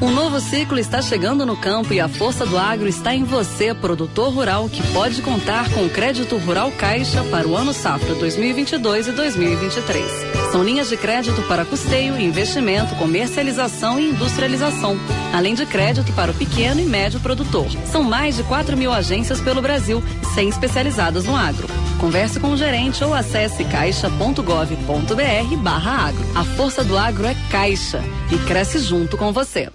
[0.00, 3.74] Um novo ciclo está chegando no campo e a força do agro está em você,
[3.74, 9.08] produtor rural, que pode contar com o crédito rural Caixa para o ano safra 2022
[9.08, 10.06] e 2023.
[10.50, 14.96] São linhas de crédito para custeio, investimento, comercialização e industrialização,
[15.34, 17.66] além de crédito para o pequeno e médio produtor.
[17.84, 20.02] São mais de 4 mil agências pelo Brasil,
[20.34, 21.68] 100 especializadas no agro.
[22.00, 26.24] Converse com o gerente ou acesse caixa.gov.br barra agro.
[26.34, 29.68] A força do agro é Caixa e cresce junto com você.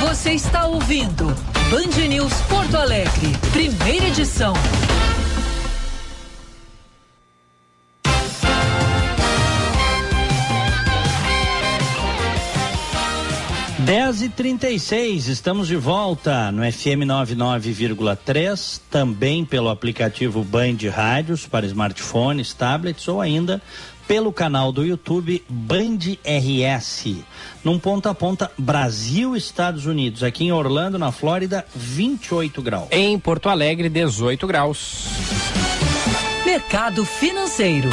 [0.00, 1.26] Você está ouvindo
[1.70, 4.54] Band News Porto Alegre, primeira edição.
[13.84, 20.78] Dez e trinta e seis, estamos de volta no FM 99,3, também pelo aplicativo Band
[20.90, 23.60] Rádios para smartphones, tablets ou ainda
[24.08, 27.16] pelo canal do YouTube Band RS.
[27.62, 30.22] Num ponta a ponta, Brasil, Estados Unidos.
[30.22, 32.88] Aqui em Orlando, na Flórida, 28 graus.
[32.90, 35.08] Em Porto Alegre, 18 graus.
[36.46, 37.90] Mercado Financeiro.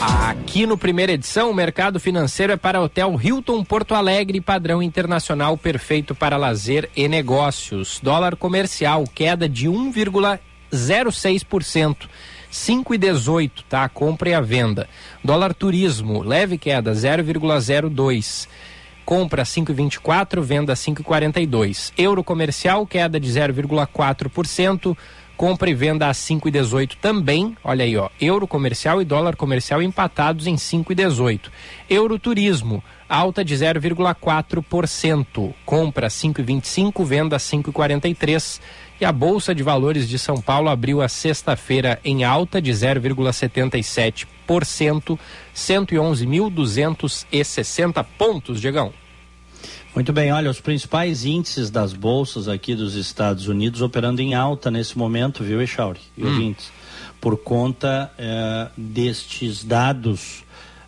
[0.00, 5.56] Aqui no primeira edição, o mercado financeiro é para Hotel Hilton Porto Alegre, padrão internacional
[5.56, 8.00] perfeito para lazer e negócios.
[8.02, 12.08] Dólar comercial, queda de 1,06%.
[12.50, 13.88] 5 e 18, tá?
[13.88, 14.88] Compra e a venda.
[15.24, 18.46] Dólar turismo, leve queda, 0,02.
[19.04, 21.92] Compra 5,24, venda 5,42.
[21.98, 24.96] Euro comercial, queda de 0,4%.
[25.36, 27.56] Compra e venda a 5,18 também.
[27.64, 28.08] Olha aí, ó.
[28.20, 31.50] Euro comercial e dólar comercial empatados em 5,18.
[31.90, 35.52] Euro turismo, alta de 0,4%.
[35.66, 38.60] Compra 5,25, venda 5,43.
[39.00, 45.18] E a Bolsa de Valores de São Paulo abriu a sexta-feira em alta de 0,77%,
[45.54, 48.92] 111.260 pontos, Diegão.
[49.94, 54.68] Muito bem, olha, os principais índices das bolsas aqui dos Estados Unidos operando em alta
[54.68, 56.00] nesse momento, viu, Echauri?
[56.18, 56.26] E hum.
[56.26, 56.72] ouvintes,
[57.20, 60.42] por conta eh, destes dados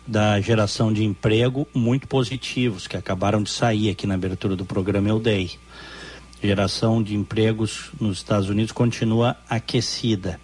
[0.05, 5.07] da geração de emprego muito positivos que acabaram de sair aqui na abertura do programa
[5.07, 5.51] Eu Dei.
[6.43, 10.37] Geração de empregos nos Estados Unidos continua aquecida.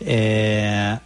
[0.00, 0.98] É,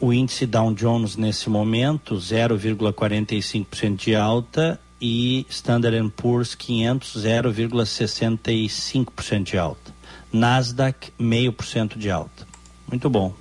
[0.00, 9.58] o índice Dow Jones nesse momento 0,45% de alta e Standard Poor's 500 0,65% de
[9.58, 9.92] alta.
[10.32, 12.48] Nasdaq meio por cento de alta.
[12.88, 13.34] Muito bom.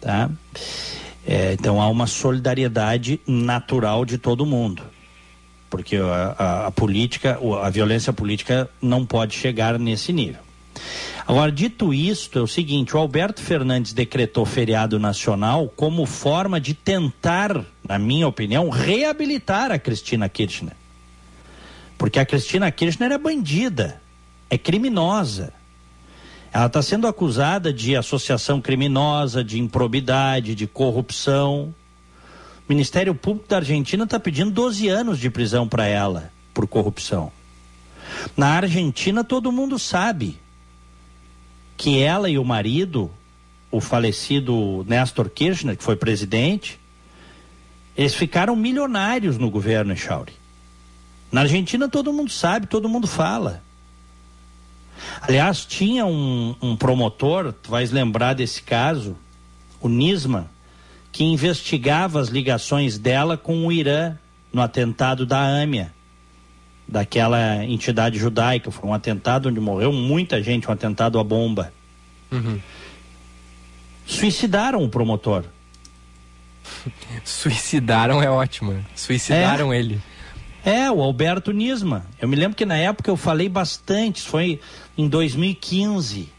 [0.00, 0.30] Tá?
[1.26, 4.82] É, então há uma solidariedade natural de todo mundo,
[5.70, 10.42] porque a, a, a, política, a violência política não pode chegar nesse nível.
[11.26, 16.74] Agora, dito isto, é o seguinte: o Alberto Fernandes decretou feriado nacional como forma de
[16.74, 20.74] tentar, na minha opinião, reabilitar a Cristina Kirchner.
[21.96, 24.00] Porque a Cristina Kirchner é bandida,
[24.50, 25.54] é criminosa
[26.54, 31.74] ela está sendo acusada de associação criminosa, de improbidade, de corrupção.
[32.60, 37.32] O Ministério Público da Argentina está pedindo 12 anos de prisão para ela por corrupção.
[38.36, 40.38] Na Argentina, todo mundo sabe
[41.76, 43.10] que ela e o marido,
[43.68, 46.78] o falecido Néstor Kirchner, que foi presidente,
[47.96, 50.34] eles ficaram milionários no governo Echauri.
[51.32, 53.60] Na Argentina, todo mundo sabe, todo mundo fala.
[55.20, 59.16] Aliás, tinha um, um promotor, tu vais lembrar desse caso,
[59.80, 60.50] o Nisma,
[61.12, 64.16] que investigava as ligações dela com o Irã
[64.52, 65.92] no atentado da AMIA,
[66.86, 68.70] daquela entidade judaica.
[68.70, 71.72] Foi um atentado onde morreu muita gente, um atentado à bomba.
[72.32, 72.60] Uhum.
[74.06, 75.44] Suicidaram o promotor.
[77.24, 78.72] Suicidaram é ótimo.
[78.72, 78.84] né?
[78.94, 79.78] Suicidaram É?
[79.78, 80.00] ele.
[80.64, 82.06] É, o Alberto Nisma.
[82.18, 84.60] Eu me lembro que na época eu falei bastante, foi
[84.96, 86.30] em 2015.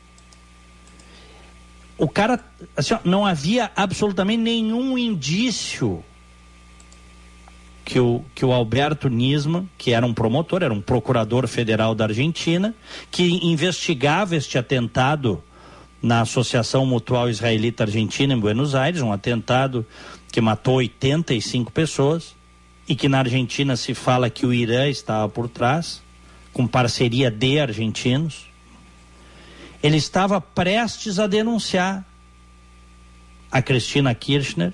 [1.95, 2.43] O cara,
[2.75, 6.03] assim, não havia absolutamente nenhum indício
[7.85, 12.05] que o, que o Alberto Nisma, que era um promotor, era um procurador federal da
[12.05, 12.73] Argentina,
[13.11, 15.41] que investigava este atentado
[16.01, 19.85] na Associação Mutual Israelita Argentina em Buenos Aires, um atentado
[20.31, 22.35] que matou 85 pessoas
[22.87, 26.01] e que na Argentina se fala que o Irã estava por trás,
[26.53, 28.45] com parceria de argentinos.
[29.81, 32.05] Ele estava prestes a denunciar
[33.51, 34.73] a Cristina Kirchner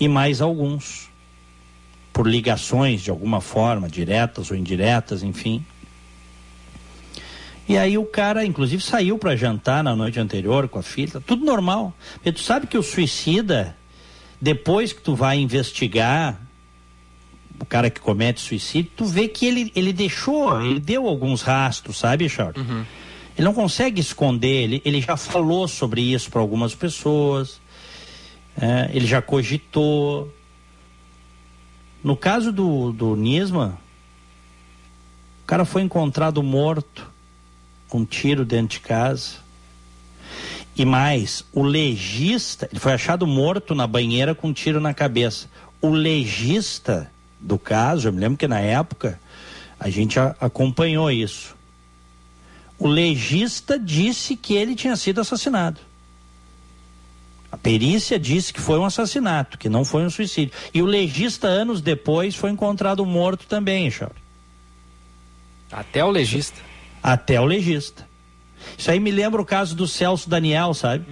[0.00, 1.08] e mais alguns,
[2.12, 5.64] por ligações de alguma forma, diretas ou indiretas, enfim.
[7.68, 11.44] E aí o cara, inclusive, saiu para jantar na noite anterior com a filha, tudo
[11.44, 11.94] normal.
[12.24, 13.76] E tu sabe que o suicida,
[14.40, 16.40] depois que tu vai investigar
[17.62, 21.96] o cara que comete suicídio, tu vê que ele, ele deixou, ele deu alguns rastros,
[21.96, 22.56] sabe, Charles?
[23.38, 27.60] Ele não consegue esconder, ele, ele já falou sobre isso para algumas pessoas,
[28.60, 30.34] é, ele já cogitou.
[32.02, 33.78] No caso do, do Nisma,
[35.44, 37.08] o cara foi encontrado morto,
[37.88, 39.36] com um tiro dentro de casa.
[40.74, 45.48] E mais, o legista, ele foi achado morto na banheira com um tiro na cabeça.
[45.80, 47.08] O legista
[47.42, 49.18] do caso, eu me lembro que na época
[49.78, 51.56] a gente a, acompanhou isso.
[52.78, 55.80] O legista disse que ele tinha sido assassinado.
[57.50, 60.54] A perícia disse que foi um assassinato, que não foi um suicídio.
[60.72, 64.14] E o legista, anos depois, foi encontrado morto também, Chauri.
[65.70, 66.58] Até o legista.
[67.02, 68.08] Até o legista.
[68.78, 71.04] Isso aí me lembra o caso do Celso Daniel, sabe?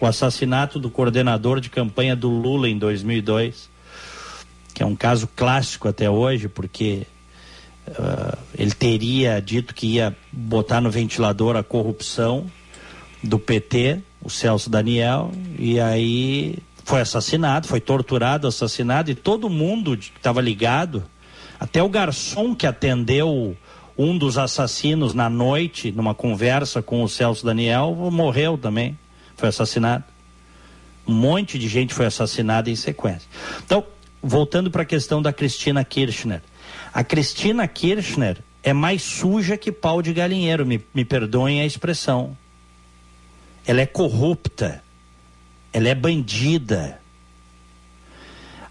[0.00, 3.75] O assassinato do coordenador de campanha do Lula em 2002
[4.76, 7.06] que é um caso clássico até hoje, porque
[7.88, 12.44] uh, ele teria dito que ia botar no ventilador a corrupção
[13.22, 19.96] do PT, o Celso Daniel, e aí foi assassinado, foi torturado, assassinado, e todo mundo
[19.96, 21.04] que estava ligado,
[21.58, 23.56] até o garçom que atendeu
[23.96, 28.98] um dos assassinos na noite, numa conversa com o Celso Daniel, morreu também,
[29.38, 30.04] foi assassinado.
[31.08, 33.26] Um monte de gente foi assassinada em sequência.
[33.64, 33.82] Então,
[34.22, 36.42] voltando para a questão da Cristina Kirchner.
[36.92, 42.36] A Cristina Kirchner é mais suja que pau de galinheiro, me, me perdoem a expressão.
[43.66, 44.82] Ela é corrupta.
[45.72, 47.00] Ela é bandida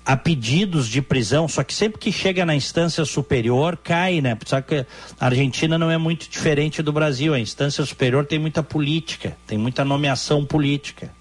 [0.06, 4.38] a pedidos de prisão, só que sempre que chega na instância superior, cai, né?
[4.46, 4.86] Sabe que
[5.20, 7.34] a Argentina não é muito diferente do Brasil.
[7.34, 11.12] A instância superior tem muita política, tem muita nomeação política.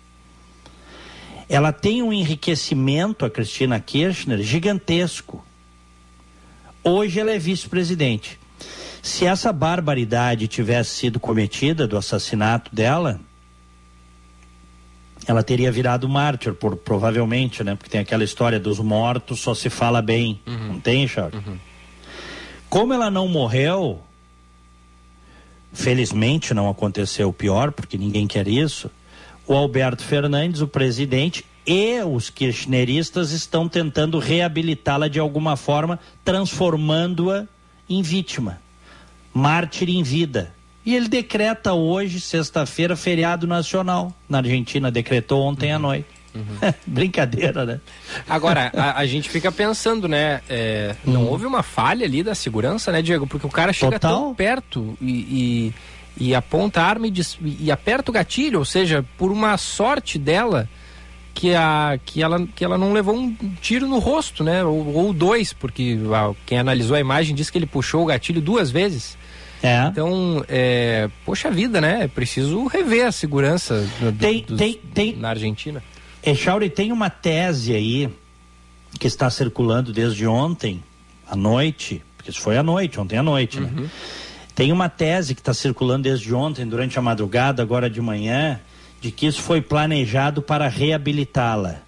[1.48, 5.44] Ela tem um enriquecimento, a Cristina Kirchner, gigantesco.
[6.82, 8.38] Hoje ela é vice-presidente.
[9.02, 13.20] Se essa barbaridade tivesse sido cometida do assassinato dela,
[15.26, 17.74] ela teria virado mártir, por, provavelmente, né?
[17.74, 20.40] Porque tem aquela história dos mortos, só se fala bem.
[20.46, 20.68] Uhum.
[20.68, 21.34] Não tem, Charles?
[21.34, 21.58] Uhum.
[22.68, 24.02] Como ela não morreu,
[25.72, 28.90] felizmente não aconteceu o pior, porque ninguém quer isso.
[29.46, 37.46] O Alberto Fernandes, o presidente, e os kirchneristas estão tentando reabilitá-la de alguma forma, transformando-a
[37.88, 38.60] em vítima,
[39.32, 40.52] mártir em vida.
[40.84, 44.12] E ele decreta hoje, sexta-feira, feriado nacional.
[44.28, 45.76] Na Argentina, decretou ontem uhum.
[45.76, 46.06] à noite.
[46.34, 46.74] Uhum.
[46.86, 47.80] Brincadeira, né?
[48.28, 50.42] Agora, a, a, gente fica pensando, né?
[50.48, 51.28] É, não hum.
[51.28, 53.26] houve uma falha ali da segurança, né, Diego?
[53.26, 54.20] Porque o cara chega Total.
[54.20, 55.74] tão perto e, e,
[56.16, 57.12] e aponta a arma e,
[57.60, 60.68] e, aperta o gatilho, ou seja, por uma sorte dela
[61.34, 64.62] que, a, que, ela, que ela não levou um tiro no rosto, né?
[64.64, 65.98] Ou, ou dois, porque
[66.46, 69.18] quem analisou a imagem disse que ele puxou o gatilho duas vezes.
[69.62, 69.86] É.
[69.86, 72.04] Então, é, poxa vida, né?
[72.04, 75.82] É preciso rever a segurança do, tem, dos, tem, tem, na Argentina.
[76.22, 78.08] Echauri, tem uma tese aí
[79.00, 80.82] que está circulando desde ontem
[81.28, 83.70] à noite, porque isso foi à noite, ontem à noite, né?
[83.74, 83.82] uhum.
[83.82, 83.90] né?
[84.54, 88.60] Tem uma tese que está circulando desde ontem, durante a madrugada, agora de manhã,
[89.00, 91.80] de que isso foi planejado para reabilitá-la.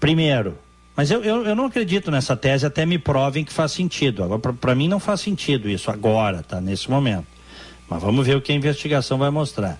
[0.00, 0.58] Primeiro,
[0.96, 4.24] mas eu, eu, eu, não acredito nessa tese até me provem que faz sentido.
[4.60, 6.60] Para mim não faz sentido isso agora, tá?
[6.60, 7.26] Nesse momento.
[7.88, 9.78] Mas vamos ver o que a investigação vai mostrar.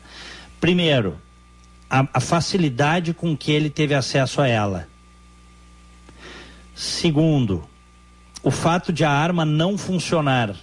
[0.60, 1.16] Primeiro,
[1.88, 4.88] a, a facilidade com que ele teve acesso a ela.
[6.74, 7.64] Segundo,
[8.42, 10.54] o fato de a arma não funcionar.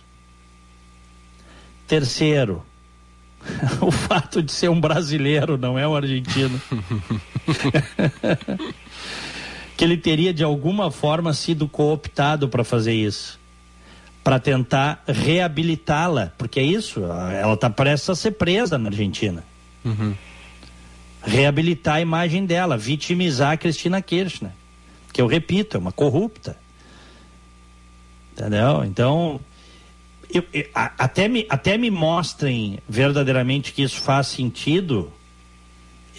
[1.91, 2.63] Terceiro,
[3.85, 6.61] o fato de ser um brasileiro, não é um argentino.
[9.75, 13.37] que ele teria de alguma forma sido cooptado para fazer isso,
[14.23, 19.43] para tentar reabilitá-la, porque é isso, ela está prestes a ser presa na Argentina.
[19.83, 20.15] Uhum.
[21.23, 24.53] Reabilitar a imagem dela, vitimizar a Cristina Kirchner,
[25.11, 26.55] que eu repito, é uma corrupta.
[28.31, 28.85] Entendeu?
[28.85, 29.41] Então,
[30.33, 35.11] eu, eu, até, me, até me mostrem verdadeiramente que isso faz sentido,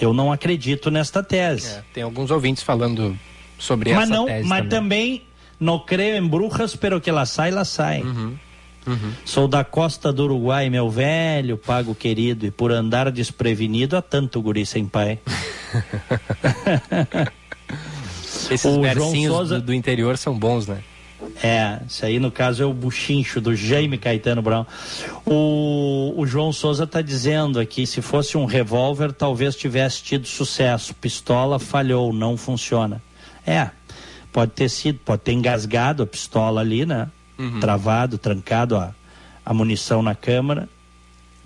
[0.01, 1.69] eu não acredito nesta tese.
[1.69, 3.19] É, tem alguns ouvintes falando
[3.59, 4.71] sobre mas essa não, tese Mas também.
[4.71, 5.23] também
[5.61, 8.03] não creio em bruxas, pero que ela sai, ela sai.
[8.03, 8.37] Uhum.
[8.87, 9.13] Uhum.
[9.25, 14.43] Sou da costa do Uruguai, meu velho pago querido, e por andar desprevenido há tanto
[14.43, 15.21] guri sem pai.
[18.51, 19.61] Esses o versinhos Souza...
[19.61, 20.83] do, do, interior são bons, né?
[21.43, 24.65] É, isso aí no caso é o buchincho do Jaime Caetano Brown.
[25.25, 30.95] O, o João Souza está dizendo aqui, se fosse um revólver, talvez tivesse tido sucesso.
[30.95, 33.03] Pistola falhou, não funciona.
[33.47, 33.71] É,
[34.33, 37.09] pode ter sido, pode ter engasgado a pistola ali, né?
[37.39, 37.61] Uhum.
[37.61, 38.95] Travado, trancado a,
[39.45, 40.69] a munição na câmara.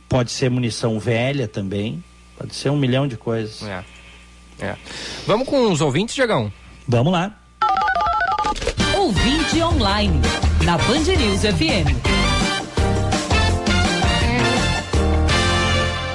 [0.09, 2.03] Pode ser munição velha também.
[2.39, 3.63] Pode ser um milhão de coisas.
[3.63, 3.85] É.
[4.61, 4.77] É.
[5.27, 6.53] Vamos com os ouvintes, Diagão?
[6.87, 7.35] Vamos lá.
[9.07, 10.21] Ouvinte online,
[10.65, 11.95] na Band News FM.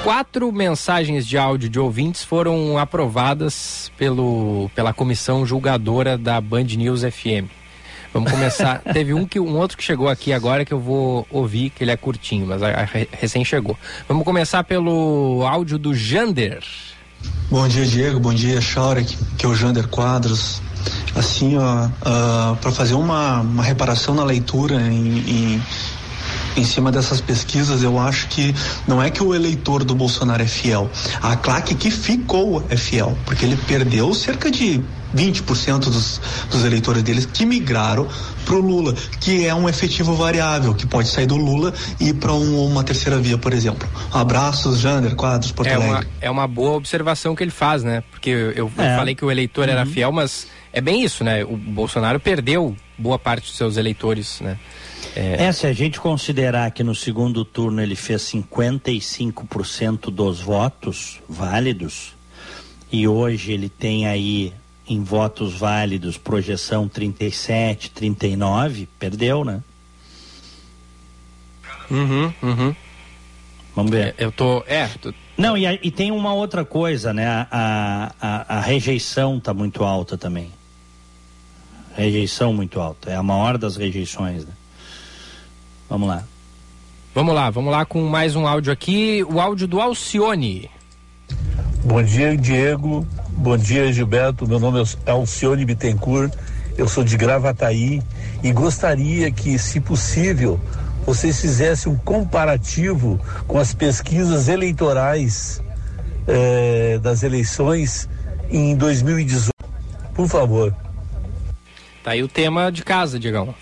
[0.04, 7.00] Quatro mensagens de áudio de ouvintes foram aprovadas pelo, pela comissão julgadora da Band News
[7.00, 7.48] FM.
[8.12, 8.82] Vamos começar.
[8.92, 11.92] Teve um que um outro que chegou aqui agora que eu vou ouvir, que ele
[11.92, 13.74] é curtinho, mas a, a, recém chegou.
[14.06, 16.62] Vamos começar pelo áudio do Jander.
[17.50, 18.20] Bom dia, Diego.
[18.20, 20.60] Bom dia, Shaurek, que é o Jander Quadros.
[21.14, 25.62] Assim, ó, uh, para fazer uma, uma reparação na leitura em, em
[26.56, 28.54] em cima dessas pesquisas, eu acho que
[28.86, 30.90] não é que o eleitor do Bolsonaro é fiel.
[31.22, 34.82] A claque que ficou é fiel, porque ele perdeu cerca de
[35.14, 36.20] 20% dos,
[36.50, 38.08] dos eleitores deles que migraram
[38.44, 42.14] para o Lula, que é um efetivo variável, que pode sair do Lula e ir
[42.14, 43.88] para um, uma terceira via, por exemplo.
[44.12, 45.94] Abraços, Jander, Quadros, Porto é Alegre.
[45.94, 48.02] Uma, é uma boa observação que ele faz, né?
[48.10, 48.96] Porque eu, eu é.
[48.96, 49.74] falei que o eleitor uhum.
[49.74, 51.44] era fiel, mas é bem isso, né?
[51.44, 54.58] O Bolsonaro perdeu boa parte dos seus eleitores, né?
[55.14, 55.44] É...
[55.44, 62.14] é, se a gente considerar que no segundo turno ele fez 55% dos votos válidos
[62.90, 64.52] e hoje ele tem aí
[64.88, 69.62] em votos válidos projeção 37, 39, perdeu, né?
[71.90, 72.74] Uhum, uhum.
[73.74, 74.14] Vamos ver.
[74.18, 74.64] É, eu tô.
[74.66, 74.88] É.
[75.00, 75.12] Tô...
[75.36, 77.26] Não, e, e, tem uma outra coisa, né?
[77.50, 80.50] A, a, a rejeição está muito alta também.
[81.94, 83.10] Rejeição muito alta.
[83.10, 84.52] É a maior das rejeições, né?
[85.88, 86.24] Vamos lá.
[87.14, 89.22] Vamos lá, vamos lá com mais um áudio aqui.
[89.24, 90.70] O áudio do Alcione.
[91.84, 93.06] Bom dia, Diego.
[93.28, 94.48] Bom dia, Gilberto.
[94.48, 96.32] Meu nome é Alcione Bittencourt.
[96.78, 98.00] Eu sou de Gravataí
[98.42, 100.58] e gostaria que, se possível,
[101.04, 105.60] vocês fizessem um comparativo com as pesquisas eleitorais
[106.26, 108.08] eh, das eleições
[108.50, 109.52] em 2018.
[110.14, 110.74] Por favor.
[112.02, 113.54] Tá aí o tema de casa, Diegão.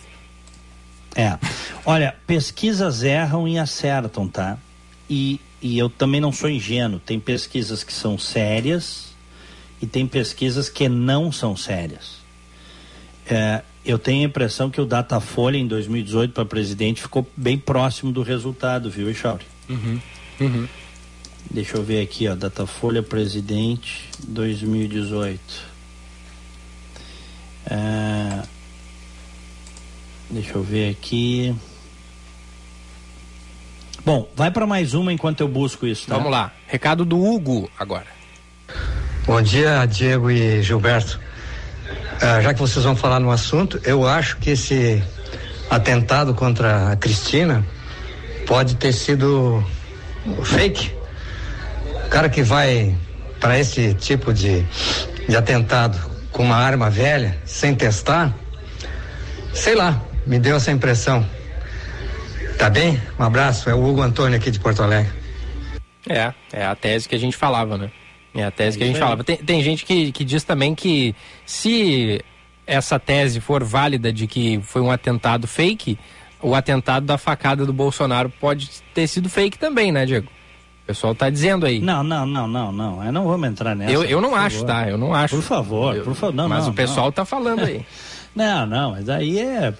[1.15, 1.39] É.
[1.85, 4.59] Olha, pesquisas erram e acertam, tá?
[5.09, 7.01] E, e eu também não sou ingênuo.
[7.01, 9.15] Tem pesquisas que são sérias
[9.83, 12.21] e tem pesquisas que não são sérias.
[13.27, 18.13] É, eu tenho a impressão que o Datafolha em 2018 para presidente ficou bem próximo
[18.13, 19.45] do resultado, viu, Echauri?
[19.69, 20.01] Uhum.
[20.41, 20.69] Uhum.
[21.51, 25.70] Deixa eu ver aqui, ó, Datafolha presidente 2018.
[27.71, 28.43] É...
[30.31, 31.55] Deixa eu ver aqui.
[34.05, 36.17] Bom, vai para mais uma enquanto eu busco isso, tá?
[36.17, 36.53] Vamos lá.
[36.67, 38.07] Recado do Hugo agora.
[39.27, 41.21] Bom dia, Diego e Gilberto.
[42.21, 45.03] Ah, já que vocês vão falar no assunto, eu acho que esse
[45.69, 47.65] atentado contra a Cristina
[48.47, 49.65] pode ter sido
[50.45, 50.93] fake.
[52.07, 52.97] O cara que vai
[53.39, 54.65] para esse tipo de,
[55.29, 56.10] de atentado
[56.41, 58.35] com uma arma velha, sem testar,
[59.53, 61.29] sei lá, me deu essa impressão.
[62.59, 62.99] Tá bem?
[63.19, 65.13] Um abraço, é o Hugo Antônio aqui de Porto Alegre.
[66.09, 67.91] É, é a tese que a gente falava, né?
[68.35, 69.23] É a tese é que a gente falava.
[69.23, 71.15] Tem, tem gente que, que diz também que
[71.45, 72.25] se
[72.67, 75.99] essa tese for válida de que foi um atentado fake,
[76.41, 80.29] o atentado da facada do Bolsonaro pode ter sido fake também, né, Diego?
[80.91, 81.79] O pessoal tá dizendo aí.
[81.79, 83.05] Não, não, não, não, não.
[83.05, 83.93] Eu não vamos entrar nessa.
[83.93, 84.67] Eu, eu não acho, favor.
[84.67, 84.89] tá?
[84.89, 85.37] Eu não acho.
[85.37, 86.35] Por favor, eu, por favor.
[86.35, 87.13] Não, mas não, o pessoal não.
[87.13, 87.85] tá falando aí.
[88.33, 89.75] Não, não, mas aí é.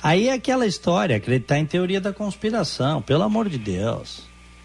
[0.00, 4.22] Aí é aquela história, acreditar em teoria da conspiração, pelo amor de Deus.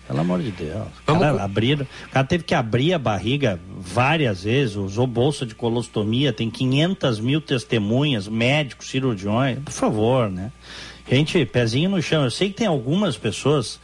[0.07, 0.87] Pelo amor de Deus.
[1.07, 5.55] O cara, abrir, o cara teve que abrir a barriga várias vezes, usou bolsa de
[5.55, 9.57] colostomia, tem 500 mil testemunhas, médicos, cirurgiões.
[9.57, 10.51] Por favor, né?
[11.09, 12.23] Gente, pezinho no chão.
[12.23, 13.79] Eu sei que tem algumas pessoas,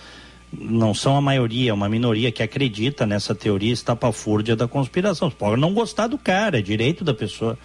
[0.54, 5.30] não são a maioria, é uma minoria que acredita nessa teoria estapafúrdia da conspiração.
[5.30, 7.58] Você pode não gostar do cara, é direito da pessoa.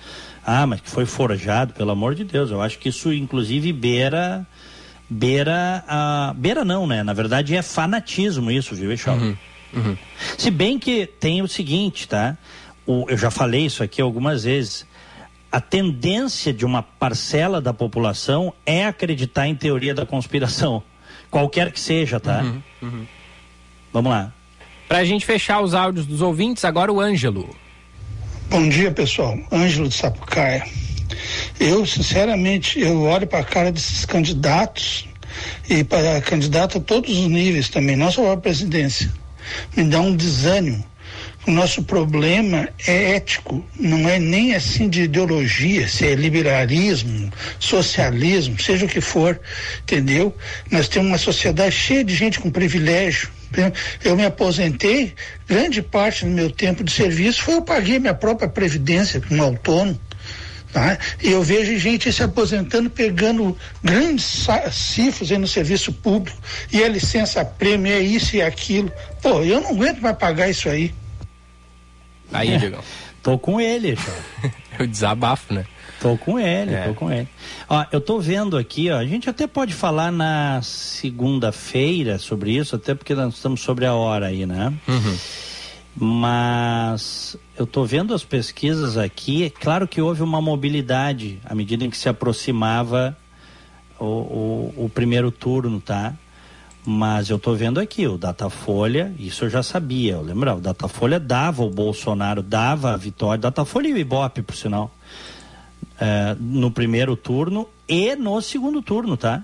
[0.45, 2.51] Ah, mas que foi forjado, pelo amor de Deus.
[2.51, 4.47] Eu acho que isso, inclusive, beira
[5.09, 6.35] beira a.
[6.37, 7.03] Beira não, né?
[7.03, 9.17] Na verdade é fanatismo isso, viu, Eixal?
[9.17, 9.37] Uhum,
[9.75, 9.97] uhum.
[10.37, 12.37] Se bem que tem o seguinte, tá?
[12.87, 14.87] O, eu já falei isso aqui algumas vezes.
[15.51, 20.83] A tendência de uma parcela da população é acreditar em teoria da conspiração.
[21.31, 22.43] Qualquer que seja, tá?
[22.43, 23.07] Uhum, uhum.
[23.93, 24.33] Vamos lá.
[24.89, 27.55] Pra gente fechar os áudios dos ouvintes, agora o Ângelo.
[28.49, 29.37] Bom dia, pessoal.
[29.51, 30.65] Ângelo de Sapucaia.
[31.59, 35.09] Eu, sinceramente, eu olho para a cara desses candidatos
[35.69, 39.13] e para candidato a todos os níveis também, não só para a presidência.
[39.77, 40.85] Me dá um desânimo.
[41.47, 48.61] O nosso problema é ético, não é nem assim de ideologia, se é liberalismo, socialismo,
[48.61, 49.39] seja o que for,
[49.81, 50.37] entendeu?
[50.73, 53.29] Nós temos uma sociedade cheia de gente com privilégio.
[54.03, 55.15] Eu me aposentei,
[55.47, 60.01] grande parte do meu tempo de serviço foi eu paguei minha própria previdência como autônomo.
[60.73, 60.99] Tá?
[61.23, 66.37] E eu vejo gente se aposentando, pegando grandes cifras no serviço público,
[66.73, 68.93] e a licença prêmio é isso e aquilo.
[69.23, 70.93] Pô, eu não aguento mais pagar isso aí.
[72.33, 72.79] Aí, é, Diego.
[73.23, 73.97] Tô com ele,
[74.79, 75.65] É o desabafo, né?
[76.01, 76.89] Tô com ele, é.
[76.89, 77.27] tô com ele.
[77.69, 82.77] Ó, eu tô vendo aqui, ó, a gente até pode falar na segunda-feira sobre isso,
[82.77, 84.73] até porque nós estamos sobre a hora aí, né?
[84.87, 85.17] Uhum
[85.99, 91.85] mas eu estou vendo as pesquisas aqui, é claro que houve uma mobilidade à medida
[91.85, 93.17] em que se aproximava
[93.99, 96.15] o, o, o primeiro turno, tá?
[96.89, 101.19] Mas eu estou vendo aqui, o Datafolha, isso eu já sabia, eu lembro, o Datafolha
[101.19, 104.95] dava o Bolsonaro, dava a vitória, Datafolha e o Ibope, por sinal,
[105.99, 109.43] é, no primeiro turno e no segundo turno, tá?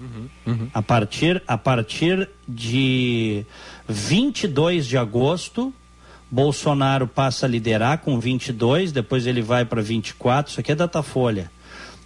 [0.00, 0.68] Uhum, uhum.
[0.72, 3.44] A partir, a partir de
[3.86, 5.74] 22 de agosto,
[6.30, 11.52] Bolsonaro passa a liderar com 22, depois ele vai para 24, isso aqui é Datafolha.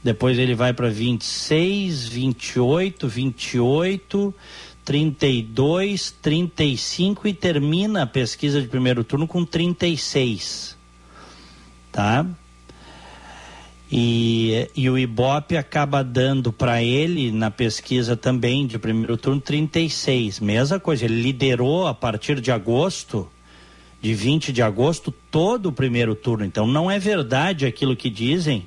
[0.03, 4.35] Depois ele vai para 26, 28, 28,
[4.85, 10.77] 32, 35 e termina a pesquisa de primeiro turno com 36.
[11.93, 12.25] Tá?
[13.91, 20.41] E, e o Ibope acaba dando para ele, na pesquisa também de primeiro turno, 36.
[20.41, 23.27] Mesma coisa, ele liderou a partir de agosto,
[24.01, 26.45] de 20 de agosto, todo o primeiro turno.
[26.45, 28.67] Então não é verdade aquilo que dizem,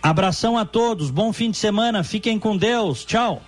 [0.01, 1.09] Abração a todos.
[1.09, 2.03] Bom fim de semana.
[2.03, 3.03] Fiquem com Deus.
[3.03, 3.41] Tchau.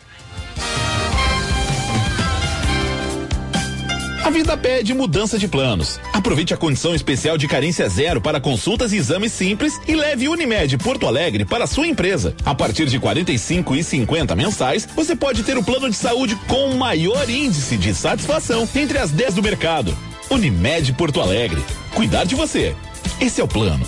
[4.29, 5.99] A vida pede mudança de planos.
[6.13, 10.77] Aproveite a condição especial de carência zero para consultas e exames simples e leve Unimed
[10.77, 12.35] Porto Alegre para sua empresa.
[12.45, 16.75] A partir de 45 e 50 mensais, você pode ter o plano de saúde com
[16.75, 19.97] maior índice de satisfação entre as 10 do mercado.
[20.29, 21.65] Unimed Porto Alegre.
[21.95, 22.75] Cuidar de você.
[23.19, 23.83] Esse é o plano.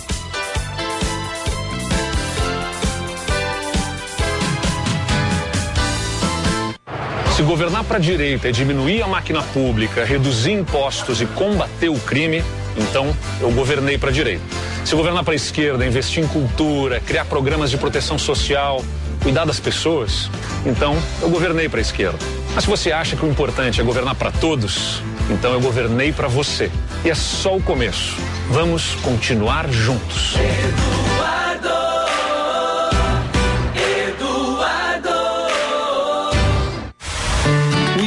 [7.36, 11.98] Se governar para a direita é diminuir a máquina pública, reduzir impostos e combater o
[11.98, 12.44] crime,
[12.76, 14.42] então eu governei para a direita.
[14.84, 18.84] Se governar para a esquerda, investir em cultura, criar programas de proteção social,
[19.22, 20.30] cuidar das pessoas,
[20.66, 22.18] então eu governei para a esquerda.
[22.54, 26.28] Mas se você acha que o importante é governar para todos, então eu governei para
[26.28, 26.70] você.
[27.02, 28.14] E é só o começo.
[28.50, 30.36] Vamos continuar juntos.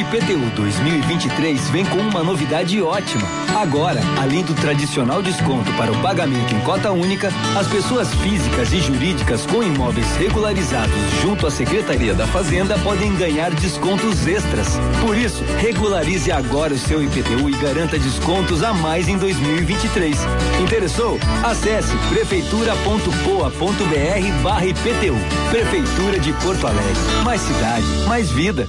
[0.06, 3.26] IPTU 2023 vem com uma novidade ótima.
[3.60, 7.28] Agora, além do tradicional desconto para o pagamento em cota única,
[7.58, 13.50] as pessoas físicas e jurídicas com imóveis regularizados junto à Secretaria da Fazenda podem ganhar
[13.50, 14.78] descontos extras.
[15.00, 20.16] Por isso, regularize agora o seu IPTU e garanta descontos a mais em 2023.
[20.62, 21.18] Interessou?
[21.42, 25.16] Acesse prefeitura.poa.br barra IPTU.
[25.50, 26.94] Prefeitura de Porto Alegre.
[27.24, 28.68] Mais cidade, mais vida.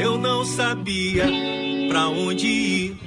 [0.00, 1.26] Eu não sabia
[1.90, 2.98] pra onde ir,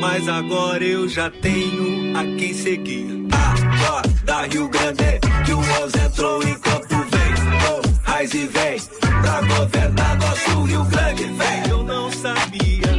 [0.00, 3.26] mas agora eu já tenho a quem seguir.
[3.32, 7.34] Acorda Rio Grande, que o 11 entrou em campo, vem,
[7.68, 11.68] oh, raiz e vem, pra governar nosso Rio Grande, vem.
[11.68, 12.94] Eu não sabia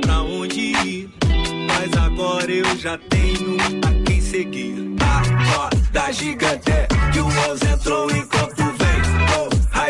[0.00, 1.10] pra onde ir,
[1.66, 4.94] mas agora eu já tenho a quem seguir.
[5.00, 6.70] Acorda gigante,
[7.12, 8.53] que o 11 entrou em campo,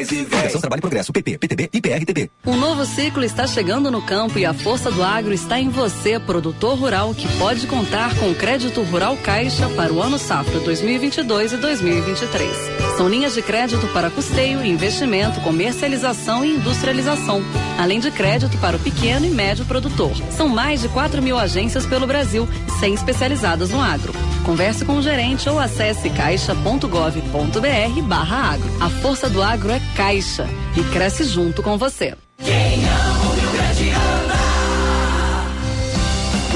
[0.05, 0.61] Faz e vem.
[0.61, 2.31] Trabalho e Progresso, PP, PTB e PRTB.
[2.47, 6.19] Um novo ciclo está chegando no campo e a força do agro está em você,
[6.19, 11.53] produtor rural, que pode contar com o crédito rural Caixa para o ano safra 2022
[11.53, 12.51] e 2023.
[12.97, 17.43] São linhas de crédito para custeio, investimento, comercialização e industrialização,
[17.79, 20.13] além de crédito para o pequeno e médio produtor.
[20.31, 22.49] São mais de 4 mil agências pelo Brasil,
[22.79, 24.13] 100 especializadas no agro.
[24.45, 28.71] Converse com o gerente ou acesse caixa.gov.br barra agro.
[28.79, 30.47] A força do agro é Caixa
[30.77, 32.15] e cresce junto com você.
[32.39, 34.35] Quem ama o Rio Grande ama.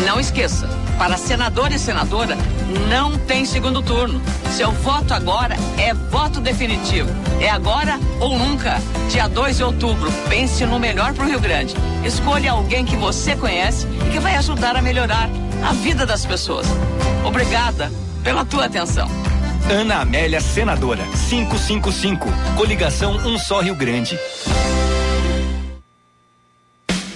[0.06, 2.36] Não esqueça, para senador e senadora,
[2.90, 4.20] não tem segundo turno.
[4.50, 7.08] Seu voto agora é voto definitivo.
[7.40, 8.78] É agora ou nunca.
[9.10, 11.74] Dia 2 de outubro, pense no melhor para o Rio Grande.
[12.04, 15.30] Escolha alguém que você conhece e que vai ajudar a melhorar
[15.62, 16.66] a vida das pessoas.
[17.24, 17.90] Obrigada
[18.22, 19.08] pela tua atenção.
[19.70, 22.26] Ana Amélia Senadora, 555.
[22.56, 24.18] Coligação Um Só Rio Grande.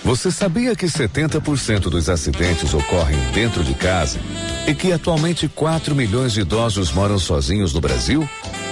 [0.04, 4.18] Você sabia que 70% dos acidentes ocorrem dentro de casa
[4.66, 8.28] e que atualmente 4 milhões de idosos moram sozinhos no Brasil?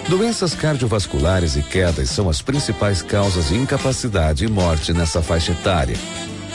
[0.08, 5.96] Doenças cardiovasculares e quedas são as principais causas de incapacidade e morte nessa faixa etária.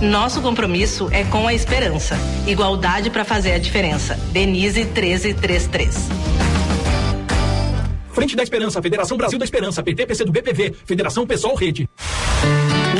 [0.00, 2.18] Nosso compromisso é com a esperança.
[2.46, 4.14] Igualdade para fazer a diferença.
[4.32, 6.08] Denise 1333.
[8.12, 11.86] Frente da Esperança, Federação Brasil da Esperança, PT, PC do BPV, Federação Pessoal Rede.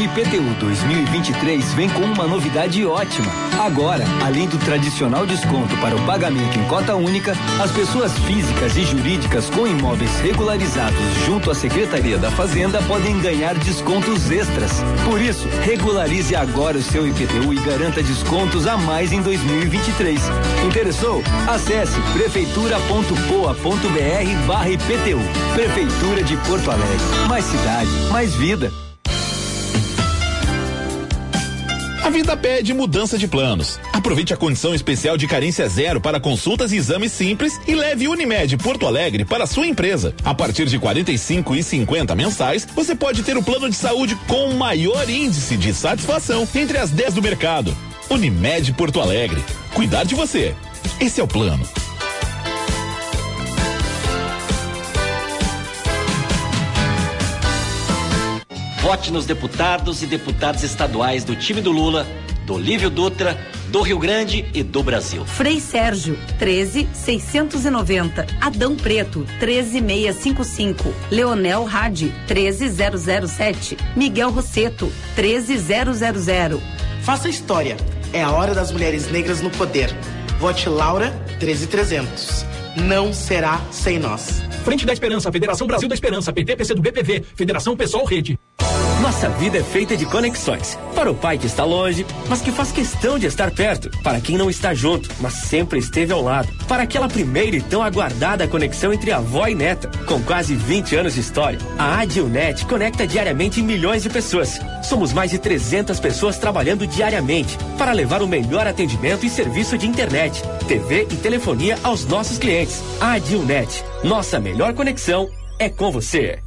[0.07, 3.27] IPTU 2023 vem com uma novidade ótima.
[3.59, 8.85] Agora, além do tradicional desconto para o pagamento em cota única, as pessoas físicas e
[8.85, 10.97] jurídicas com imóveis regularizados
[11.27, 14.71] junto à Secretaria da Fazenda podem ganhar descontos extras.
[15.05, 20.21] Por isso, regularize agora o seu IPTU e garanta descontos a mais em 2023.
[20.65, 21.21] Interessou?
[21.49, 25.19] Acesse prefeitura.poa.br barra IPTU.
[25.53, 27.27] Prefeitura de Porto Alegre.
[27.29, 28.86] Mais cidade, mais vida.
[32.07, 33.81] A vida pede mudança de planos.
[33.93, 38.57] Aproveite a condição especial de carência zero para consultas e exames simples e leve Unimed
[38.59, 40.15] Porto Alegre para sua empresa.
[40.25, 44.53] A partir de 45 e 50 mensais, você pode ter o plano de saúde com
[44.53, 47.77] maior índice de satisfação entre as 10 do mercado.
[48.09, 49.43] Unimed Porto Alegre.
[49.75, 50.55] Cuidar de você.
[51.01, 51.67] Esse é o plano.
[58.87, 62.07] Vote nos deputados e deputadas estaduais do time do Lula,
[62.47, 63.37] do Olívio Dutra,
[63.67, 65.25] do Rio Grande e do Brasil.
[65.25, 68.25] Frei Sérgio, 13690.
[68.41, 70.95] Adão Preto, 13655.
[71.11, 73.77] Leonel Rade, 13007.
[73.97, 76.63] Miguel Rosseto, 13000.
[77.03, 77.77] Faça história.
[78.13, 79.93] É a hora das mulheres negras no poder.
[80.39, 81.11] Vote Laura
[81.41, 82.47] 13300.
[82.77, 84.45] Não será sem nós.
[84.65, 88.39] Frente da Esperança, Federação Brasil da Esperança, PT, PC do BPV, Federação Pessoal Rede.
[89.07, 90.77] Nossa vida é feita de conexões.
[90.93, 93.89] Para o pai que está longe, mas que faz questão de estar perto.
[94.03, 96.49] Para quem não está junto, mas sempre esteve ao lado.
[96.67, 99.89] Para aquela primeira e tão aguardada conexão entre avó e neta.
[100.07, 104.59] Com quase 20 anos de história, a Adilnet conecta diariamente milhões de pessoas.
[104.83, 109.87] Somos mais de 300 pessoas trabalhando diariamente para levar o melhor atendimento e serviço de
[109.87, 112.83] internet, TV e telefonia aos nossos clientes.
[113.01, 115.29] A Adilnet, nossa melhor conexão
[115.61, 116.46] é com você.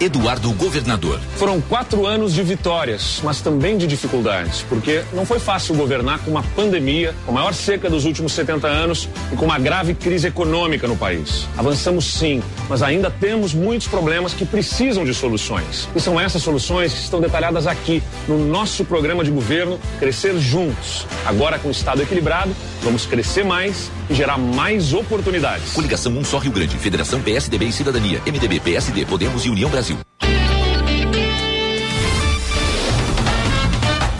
[0.00, 1.20] Eduardo Governador.
[1.36, 6.30] Foram quatro anos de vitórias, mas também de dificuldades, porque não foi fácil governar com
[6.30, 10.26] uma pandemia, com a maior seca dos últimos 70 anos e com uma grave crise
[10.26, 11.46] econômica no país.
[11.58, 15.88] Avançamos sim, mas ainda temos muitos problemas que precisam de soluções.
[15.94, 21.04] E são essas soluções que estão detalhadas aqui no nosso programa de governo Crescer Juntos.
[21.26, 25.72] Agora com o Estado equilibrado, vamos crescer mais e gerar mais oportunidades.
[25.72, 29.98] Coligação Um Só Rio Grande, Federação PSDB e Cidadania, MDB, PSD, Podemos e União Brasil.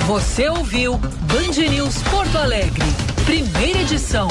[0.09, 2.83] Você ouviu Band News Porto Alegre,
[3.25, 4.27] primeira edição.